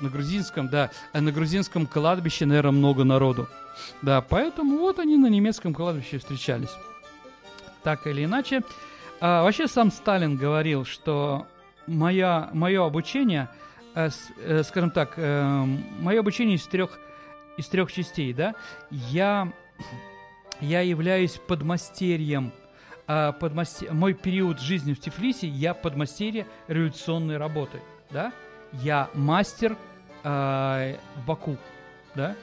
на 0.00 0.08
грузинском, 0.08 0.68
да, 0.68 0.90
а 1.12 1.20
на 1.20 1.32
грузинском 1.32 1.86
кладбище, 1.86 2.46
наверное, 2.46 2.72
много 2.72 3.04
народу. 3.04 3.48
Да, 4.02 4.20
поэтому 4.20 4.78
вот 4.78 4.98
они 4.98 5.16
на 5.16 5.26
немецком 5.26 5.74
кладбище 5.74 6.18
встречались. 6.18 6.74
Так 7.82 8.06
или 8.06 8.24
иначе. 8.24 8.62
А, 9.20 9.42
вообще 9.42 9.66
сам 9.66 9.90
Сталин 9.90 10.36
говорил, 10.36 10.84
что 10.84 11.46
моя, 11.86 12.50
мое 12.52 12.84
обучение, 12.84 13.48
э, 13.94 14.10
э, 14.38 14.62
скажем 14.62 14.90
так, 14.90 15.14
э, 15.16 15.64
мое 16.00 16.20
обучение 16.20 16.56
из 16.56 16.66
трех, 16.66 16.98
из 17.56 17.66
трех 17.68 17.90
частей, 17.92 18.32
да, 18.32 18.54
я, 18.90 19.52
я 20.60 20.80
являюсь 20.80 21.40
подмастерьем, 21.46 22.52
э, 23.06 23.32
подмастер... 23.38 23.92
мой 23.92 24.14
период 24.14 24.60
жизни 24.60 24.92
в 24.92 25.00
Тифлисе, 25.00 25.46
я 25.46 25.72
подмастерье 25.72 26.46
революционной 26.68 27.38
работы, 27.38 27.80
да, 28.10 28.32
я 28.72 29.10
мастер 29.14 29.76
э, 30.22 30.96
в 31.16 31.26
Баку, 31.26 31.56
да, 32.14 32.36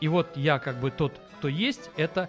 и 0.00 0.08
вот 0.08 0.36
я 0.36 0.58
как 0.58 0.80
бы 0.80 0.90
тот, 0.90 1.18
кто 1.38 1.48
есть, 1.48 1.90
это, 1.96 2.28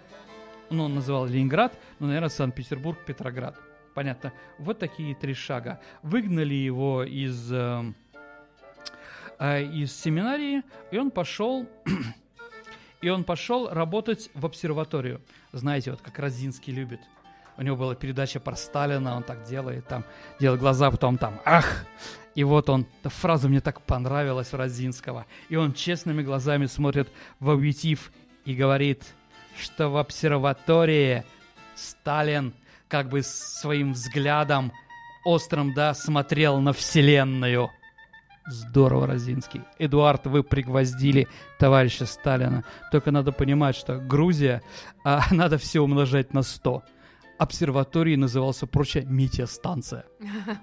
ну, 0.70 0.86
он 0.86 0.96
называл 0.96 1.26
Ленинград, 1.26 1.78
но, 2.00 2.08
наверное, 2.08 2.30
Санкт-Петербург, 2.30 2.98
Петроград. 3.06 3.60
Понятно. 3.94 4.34
Вот 4.60 4.80
такие 4.80 5.16
три 5.16 5.34
шага. 5.34 5.80
Выгнали 6.02 6.54
его 6.54 7.04
из, 7.04 7.52
э, 7.52 7.94
э, 9.40 9.64
из 9.64 9.94
семинарии, 9.94 10.64
и 10.92 10.98
он 10.98 11.12
пошел... 11.12 11.68
и 13.02 13.10
он 13.10 13.24
пошел 13.24 13.70
работать 13.70 14.30
в 14.34 14.46
обсерваторию. 14.46 15.22
Знаете, 15.52 15.92
вот 15.92 16.02
как 16.02 16.20
Розинский 16.20 16.74
любит. 16.74 17.00
У 17.58 17.62
него 17.62 17.78
была 17.78 17.96
передача 17.96 18.40
про 18.40 18.56
Сталина, 18.56 19.16
он 19.16 19.24
так 19.24 19.44
делает, 19.44 19.88
там, 19.88 20.04
делает 20.40 20.60
глаза, 20.60 20.92
потом 20.92 21.18
там, 21.18 21.40
ах, 21.46 21.86
и 22.36 22.44
вот 22.44 22.70
он, 22.70 22.86
эта 23.00 23.10
фраза 23.10 23.48
мне 23.48 23.62
так 23.62 23.82
понравилась 23.82 24.54
у 24.54 24.58
Розинского. 24.58 25.26
И 25.48 25.56
он 25.56 25.74
честными 25.74 26.22
глазами 26.22 26.66
смотрит 26.66 27.10
в 27.40 27.50
объектив 27.50 28.12
и 28.44 28.54
говорит, 28.54 29.04
что 29.58 29.90
в 29.90 29.96
обсерватории 29.96 31.24
Сталин 31.76 32.54
как 32.90 33.10
бы 33.10 33.22
своим 33.24 33.94
взглядом 33.94 34.74
острым, 35.24 35.74
да, 35.74 35.94
смотрел 35.94 36.60
на 36.60 36.74
Вселенную. 36.74 37.70
Здорово, 38.48 39.08
Розинский. 39.08 39.62
Эдуард, 39.80 40.28
вы 40.28 40.44
пригвоздили 40.44 41.28
товарища 41.58 42.06
Сталина. 42.06 42.64
Только 42.92 43.12
надо 43.12 43.32
понимать, 43.32 43.76
что 43.76 43.98
Грузия, 43.98 44.62
а, 45.04 45.24
надо 45.32 45.58
все 45.58 45.80
умножать 45.80 46.34
на 46.34 46.44
100 46.44 46.84
обсерватории 47.38 48.16
назывался 48.16 48.68
прочая 48.68 49.06
метеостанция. 49.06 50.06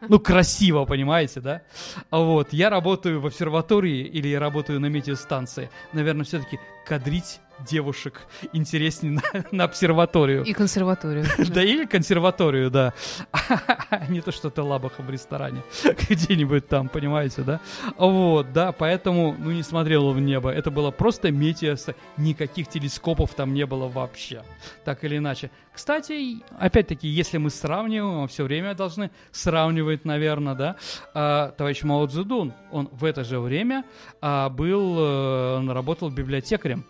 Ну, 0.09 0.19
красиво, 0.19 0.85
понимаете, 0.85 1.41
да? 1.41 1.63
А 2.11 2.19
вот, 2.19 2.53
я 2.53 2.71
работаю 2.71 3.21
в 3.21 3.27
обсерватории 3.27 4.05
или 4.05 4.29
я 4.29 4.41
работаю 4.41 4.81
на 4.81 4.87
метеостанции. 4.87 5.71
Наверное, 5.93 6.25
все-таки 6.25 6.59
кадрить 6.87 7.41
девушек 7.65 8.23
интереснее 8.53 9.15
на, 9.15 9.23
на 9.53 9.65
обсерваторию. 9.65 10.45
И 10.45 10.53
консерваторию. 10.53 11.27
Да, 11.53 11.63
или 11.63 11.85
консерваторию, 11.85 12.71
да. 12.71 12.95
Не 14.09 14.21
то, 14.21 14.33
что 14.33 14.49
ты 14.51 14.63
лабаха 14.63 15.03
в 15.03 15.11
ресторане. 15.11 15.63
Где-нибудь 16.09 16.67
там, 16.67 16.89
понимаете, 16.89 17.43
да? 17.43 17.61
Вот, 17.99 18.53
да, 18.53 18.73
поэтому, 18.73 19.37
ну, 19.39 19.51
не 19.51 19.63
смотрел 19.63 20.13
в 20.13 20.21
небо. 20.21 20.51
Это 20.51 20.71
было 20.71 20.91
просто 20.91 21.31
метео. 21.31 21.77
Никаких 22.17 22.69
телескопов 22.69 23.35
там 23.35 23.53
не 23.55 23.67
было 23.67 23.89
вообще. 23.89 24.43
Так 24.85 25.05
или 25.05 25.19
иначе. 25.19 25.51
Кстати, 25.73 26.43
опять-таки, 26.59 27.09
если 27.09 27.39
мы 27.39 27.49
сравниваем, 27.51 28.21
мы 28.21 28.29
все 28.29 28.45
время 28.45 28.75
должны 28.75 29.11
сравнивать, 29.31 30.05
наверное, 30.05 30.55
да, 30.55 30.77
а, 31.15 31.53
товарищ 31.53 31.83
Мао 31.83 32.07
Цзэдун, 32.07 32.53
он 32.71 32.89
в 32.93 33.05
это 33.05 33.25
же 33.25 33.41
время 33.41 33.85
а, 34.21 34.51
был, 34.51 34.99
э, 34.99 35.57
он 35.57 35.71
работал 35.71 36.11
библиотекарем 36.11 36.85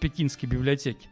пекинской 0.00 0.48
библиотеки. 0.48 1.08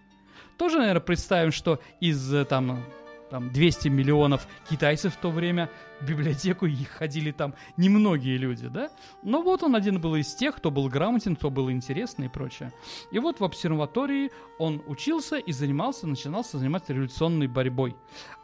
Тоже, 0.59 0.79
наверное, 0.79 1.01
представим, 1.01 1.53
что 1.53 1.81
из 2.01 2.35
э, 2.35 2.45
там, 2.45 2.85
там 3.31 3.51
200 3.53 3.89
миллионов 3.89 4.49
китайцев 4.69 5.15
в 5.15 5.17
то 5.17 5.31
время 5.31 5.71
в 6.01 6.07
библиотеку 6.07 6.67
их 6.67 6.89
ходили 6.89 7.31
там 7.31 7.55
немногие 7.77 8.37
люди, 8.39 8.67
да? 8.67 8.91
Но 9.23 9.43
вот 9.43 9.63
он 9.63 9.77
один 9.77 10.01
был 10.01 10.17
из 10.17 10.35
тех, 10.35 10.57
кто 10.57 10.73
был 10.73 10.89
грамотен, 10.89 11.37
кто 11.37 11.51
был 11.51 11.71
интересный 11.71 12.27
и 12.27 12.29
прочее. 12.29 12.73
И 13.13 13.21
вот 13.21 13.39
в 13.39 13.45
обсерватории 13.45 14.33
он 14.59 14.83
учился 14.89 15.37
и 15.37 15.53
занимался, 15.53 16.09
начинался 16.09 16.59
заниматься 16.59 16.93
революционной 16.93 17.47
борьбой. 17.47 17.95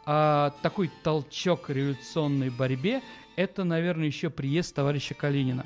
А 0.05 0.53
такой 0.61 0.89
толчок 1.03 1.69
революционной 1.69 2.49
борьбе– 2.49 3.01
это, 3.35 3.65
наверное, 3.65 4.07
еще 4.07 4.29
приезд 4.29 4.73
товарища 4.73 5.15
Калинина. 5.15 5.65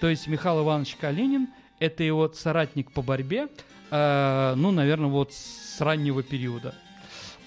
То 0.00 0.08
есть 0.08 0.26
Михаил 0.26 0.62
Иванович 0.62 0.96
Калинин– 0.96 1.48
это 1.80 2.02
его 2.02 2.32
соратник 2.32 2.92
по 2.92 3.02
борьбе– 3.02 3.48
э, 3.90 4.54
ну, 4.56 4.70
наверное, 4.70 5.08
вот 5.08 5.32
с 5.32 5.80
раннего 5.80 6.22
периода. 6.22 6.74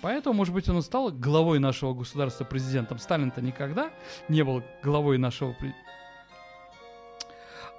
Поэтому, 0.02 0.36
может 0.36 0.54
быть, 0.54 0.70
он 0.70 0.80
и 0.80 0.82
стал 0.82 1.12
главой 1.12 1.60
нашего 1.60 1.94
государства, 1.94 2.46
президентом. 2.46 3.00
Сталин-то 3.00 3.42
никогда 3.42 3.92
не 4.30 4.44
был 4.44 4.64
главой 4.82 5.18
нашего... 5.18 5.56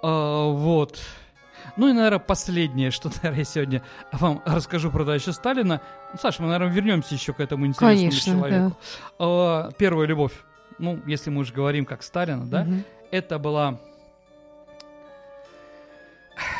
А, 0.02 0.50
вот. 0.50 0.98
Ну 1.76 1.88
и, 1.88 1.92
наверное, 1.92 2.18
последнее, 2.18 2.90
что, 2.90 3.10
наверное, 3.16 3.38
я 3.38 3.44
сегодня 3.44 3.82
вам 4.12 4.42
расскажу 4.44 4.90
про 4.90 5.00
товарища 5.00 5.32
Сталина. 5.32 5.80
Ну, 6.12 6.18
Саша, 6.20 6.42
мы, 6.42 6.48
наверное, 6.48 6.74
вернемся 6.74 7.14
еще 7.14 7.32
к 7.32 7.40
этому 7.40 7.66
интересному 7.66 8.10
Конечно, 8.10 8.32
человеку. 8.32 8.70
Да. 8.70 8.76
А, 9.18 9.70
первая 9.78 10.06
любовь. 10.06 10.32
Ну, 10.78 11.00
если 11.06 11.30
мы 11.30 11.40
уже 11.40 11.52
говорим 11.52 11.84
как 11.84 12.02
Сталина, 12.02 12.46
да, 12.46 12.62
угу. 12.62 12.82
это 13.10 13.38
была 13.38 13.80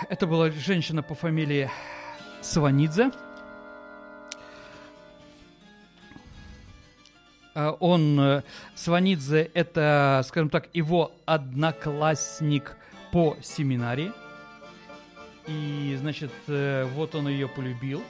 это 0.08 0.26
была 0.26 0.50
женщина 0.50 1.02
по 1.02 1.14
фамилии 1.14 1.70
Сванидзе. 2.40 3.10
Э, 7.54 7.72
он, 7.80 8.18
э, 8.20 8.42
Сванидзе, 8.74 9.50
это, 9.54 10.22
скажем 10.26 10.50
так, 10.50 10.68
его 10.72 11.12
одноклассник 11.26 12.76
по 13.12 13.36
семинарии. 13.42 14.12
И, 15.46 15.96
значит, 15.98 16.32
э, 16.48 16.84
вот 16.94 17.14
он 17.14 17.28
ее 17.28 17.48
полюбил. 17.48 18.02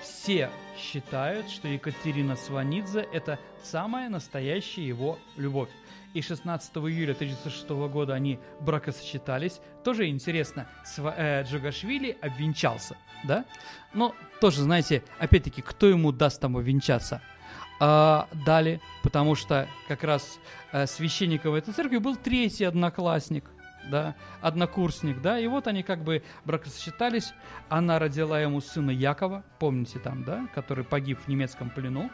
Все 0.00 0.50
считают, 0.78 1.50
что 1.50 1.68
Екатерина 1.68 2.36
Сванидзе– 2.36 3.06
это 3.12 3.38
самая 3.62 4.08
настоящая 4.08 4.86
его 4.86 5.18
любовь. 5.36 5.70
И 6.14 6.22
16 6.22 6.76
июля 6.76 7.12
1906 7.12 7.68
года 7.90 8.14
они 8.14 8.38
бракосочетались. 8.60 9.60
Тоже 9.82 10.08
интересно, 10.08 10.68
Сва- 10.84 11.14
э, 11.16 11.42
Джугашвили 11.42 12.16
обвенчался, 12.22 12.96
да? 13.24 13.44
Но 13.92 14.14
тоже, 14.40 14.62
знаете, 14.62 15.02
опять-таки, 15.18 15.60
кто 15.60 15.86
ему 15.86 16.12
даст 16.12 16.40
там 16.40 16.56
обвенчаться? 16.56 17.20
А, 17.80 18.28
дали, 18.46 18.80
потому 19.02 19.34
что 19.34 19.68
как 19.88 20.04
раз 20.04 20.38
э, 20.72 20.86
священником 20.86 21.54
этой 21.54 21.74
церкви 21.74 21.98
был 21.98 22.16
третий 22.16 22.64
одноклассник– 22.64 23.44
да, 23.90 24.14
однокурсник, 24.40 25.20
да, 25.20 25.38
и 25.38 25.46
вот 25.46 25.66
они 25.66 25.82
как 25.82 26.02
бы 26.02 26.22
бракосочетались, 26.44 27.32
она 27.68 27.98
родила 27.98 28.40
ему 28.40 28.60
сына 28.60 28.90
Якова, 28.90 29.44
помните 29.58 29.98
там, 29.98 30.24
да, 30.24 30.46
который 30.54 30.84
погиб 30.84 31.18
в 31.18 31.28
немецком 31.28 31.70
плену, 31.70 32.10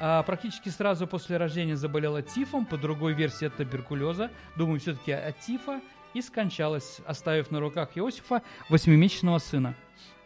а 0.00 0.22
практически 0.22 0.68
сразу 0.68 1.06
после 1.06 1.36
рождения 1.36 1.76
заболела 1.76 2.22
тифом, 2.22 2.66
по 2.66 2.76
другой 2.76 3.14
версии 3.14 3.46
от 3.46 3.56
туберкулеза, 3.56 4.30
думаю, 4.56 4.80
все-таки 4.80 5.12
от 5.12 5.38
тифа, 5.40 5.80
и 6.14 6.22
скончалась, 6.22 7.00
оставив 7.06 7.50
на 7.50 7.60
руках 7.60 7.90
Иосифа 7.96 8.42
восьмимесячного 8.68 9.38
сына. 9.38 9.74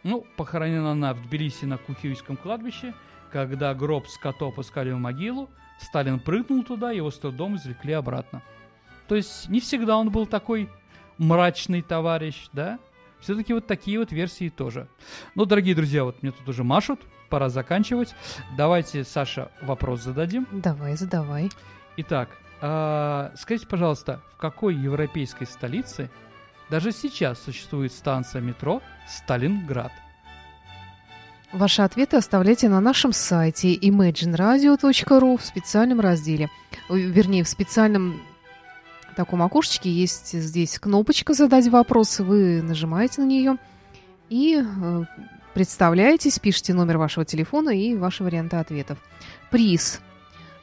Ну, 0.03 0.25
похоронена 0.37 0.91
она 0.91 1.13
в 1.13 1.27
Тбилиси 1.27 1.65
на 1.65 1.77
Кухиевском 1.77 2.37
кладбище, 2.37 2.93
когда 3.31 3.73
гроб 3.73 4.07
с 4.07 4.17
котов 4.17 4.53
опускали 4.53 4.91
в 4.91 4.97
могилу, 4.97 5.49
Сталин 5.79 6.19
прыгнул 6.19 6.63
туда, 6.63 6.91
его 6.91 7.09
с 7.09 7.17
трудом 7.17 7.55
извлекли 7.55 7.93
обратно. 7.93 8.41
То 9.07 9.15
есть 9.15 9.49
не 9.49 9.59
всегда 9.59 9.97
он 9.97 10.09
был 10.11 10.27
такой 10.27 10.69
мрачный 11.19 11.83
товарищ, 11.83 12.47
да? 12.53 12.79
Все-таки 13.19 13.53
вот 13.53 13.67
такие 13.67 13.99
вот 13.99 14.11
версии 14.11 14.49
тоже. 14.49 14.87
Ну, 15.35 15.45
дорогие 15.45 15.75
друзья, 15.75 16.03
вот 16.05 16.23
мне 16.23 16.31
тут 16.31 16.47
уже 16.47 16.63
машут, 16.63 17.01
пора 17.29 17.49
заканчивать. 17.49 18.15
Давайте, 18.57 19.03
Саша, 19.03 19.51
вопрос 19.61 20.01
зададим. 20.01 20.47
Давай, 20.51 20.95
задавай. 20.95 21.51
Итак, 21.97 22.29
э, 22.61 23.29
скажите, 23.35 23.67
пожалуйста, 23.67 24.21
в 24.33 24.37
какой 24.37 24.73
европейской 24.73 25.45
столице 25.45 26.09
даже 26.69 26.91
сейчас 26.91 27.41
существует 27.41 27.91
станция 27.91 28.41
метро 28.41 28.81
Сталинград? 29.07 29.91
Ваши 31.51 31.81
ответы 31.81 32.15
оставляйте 32.15 32.69
на 32.69 32.79
нашем 32.79 33.11
сайте 33.11 33.75
imagineradio.ru 33.75 35.37
в 35.37 35.43
специальном 35.43 35.99
разделе, 35.99 36.49
вернее, 36.89 37.43
в 37.43 37.49
специальном 37.49 38.21
таком 39.15 39.41
окошечке 39.41 39.89
есть 39.91 40.31
здесь 40.33 40.79
кнопочка 40.79 41.33
«Задать 41.33 41.67
вопросы». 41.67 42.23
Вы 42.23 42.61
нажимаете 42.61 43.21
на 43.21 43.25
нее 43.25 43.57
и 44.29 44.63
э, 44.63 45.03
представляетесь, 45.53 46.39
пишите 46.39 46.73
номер 46.73 46.97
вашего 46.97 47.25
телефона 47.25 47.69
и 47.69 47.95
ваши 47.95 48.23
варианты 48.23 48.57
ответов. 48.57 48.97
Приз 49.51 50.01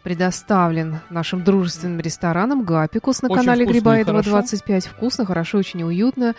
предоставлен 0.03 1.01
нашим 1.11 1.43
дружественным 1.43 1.99
ресторанам 1.99 2.65
«Гапикус» 2.65 3.23
на 3.23 3.29
Очень 3.29 3.37
канале 3.37 3.67
Грибаедова 3.67 4.19
хорошо. 4.19 4.31
25. 4.31 4.87
Вкусно, 4.87 5.27
хорошо, 5.27 5.59
очень 5.59 5.83
уютно. 5.83 6.35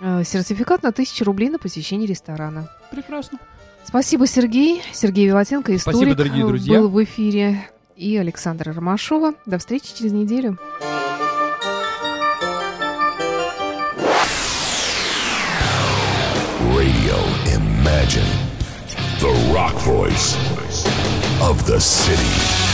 Э, 0.00 0.22
Сертификат 0.24 0.84
на 0.84 0.90
1000 0.90 1.24
рублей 1.24 1.50
на 1.50 1.58
посещение 1.58 2.06
ресторана. 2.06 2.70
Прекрасно. 2.90 3.38
Спасибо, 3.84 4.26
Сергей. 4.26 4.82
Сергей 4.92 5.26
Виватенко, 5.26 5.74
историк, 5.74 5.96
Спасибо, 5.96 6.14
дорогие 6.14 6.44
э, 6.44 6.48
друзья. 6.48 6.78
был 6.78 6.88
в 6.90 7.02
эфире. 7.02 7.68
И 7.96 8.16
Александра 8.16 8.72
Ромашова. 8.72 9.34
До 9.46 9.58
встречи 9.58 9.96
через 9.96 10.12
неделю. 10.12 10.56
The 18.08 19.52
rock 19.52 19.74
voice 19.82 20.34
of 21.42 21.66
the 21.66 21.78
city. 21.78 22.67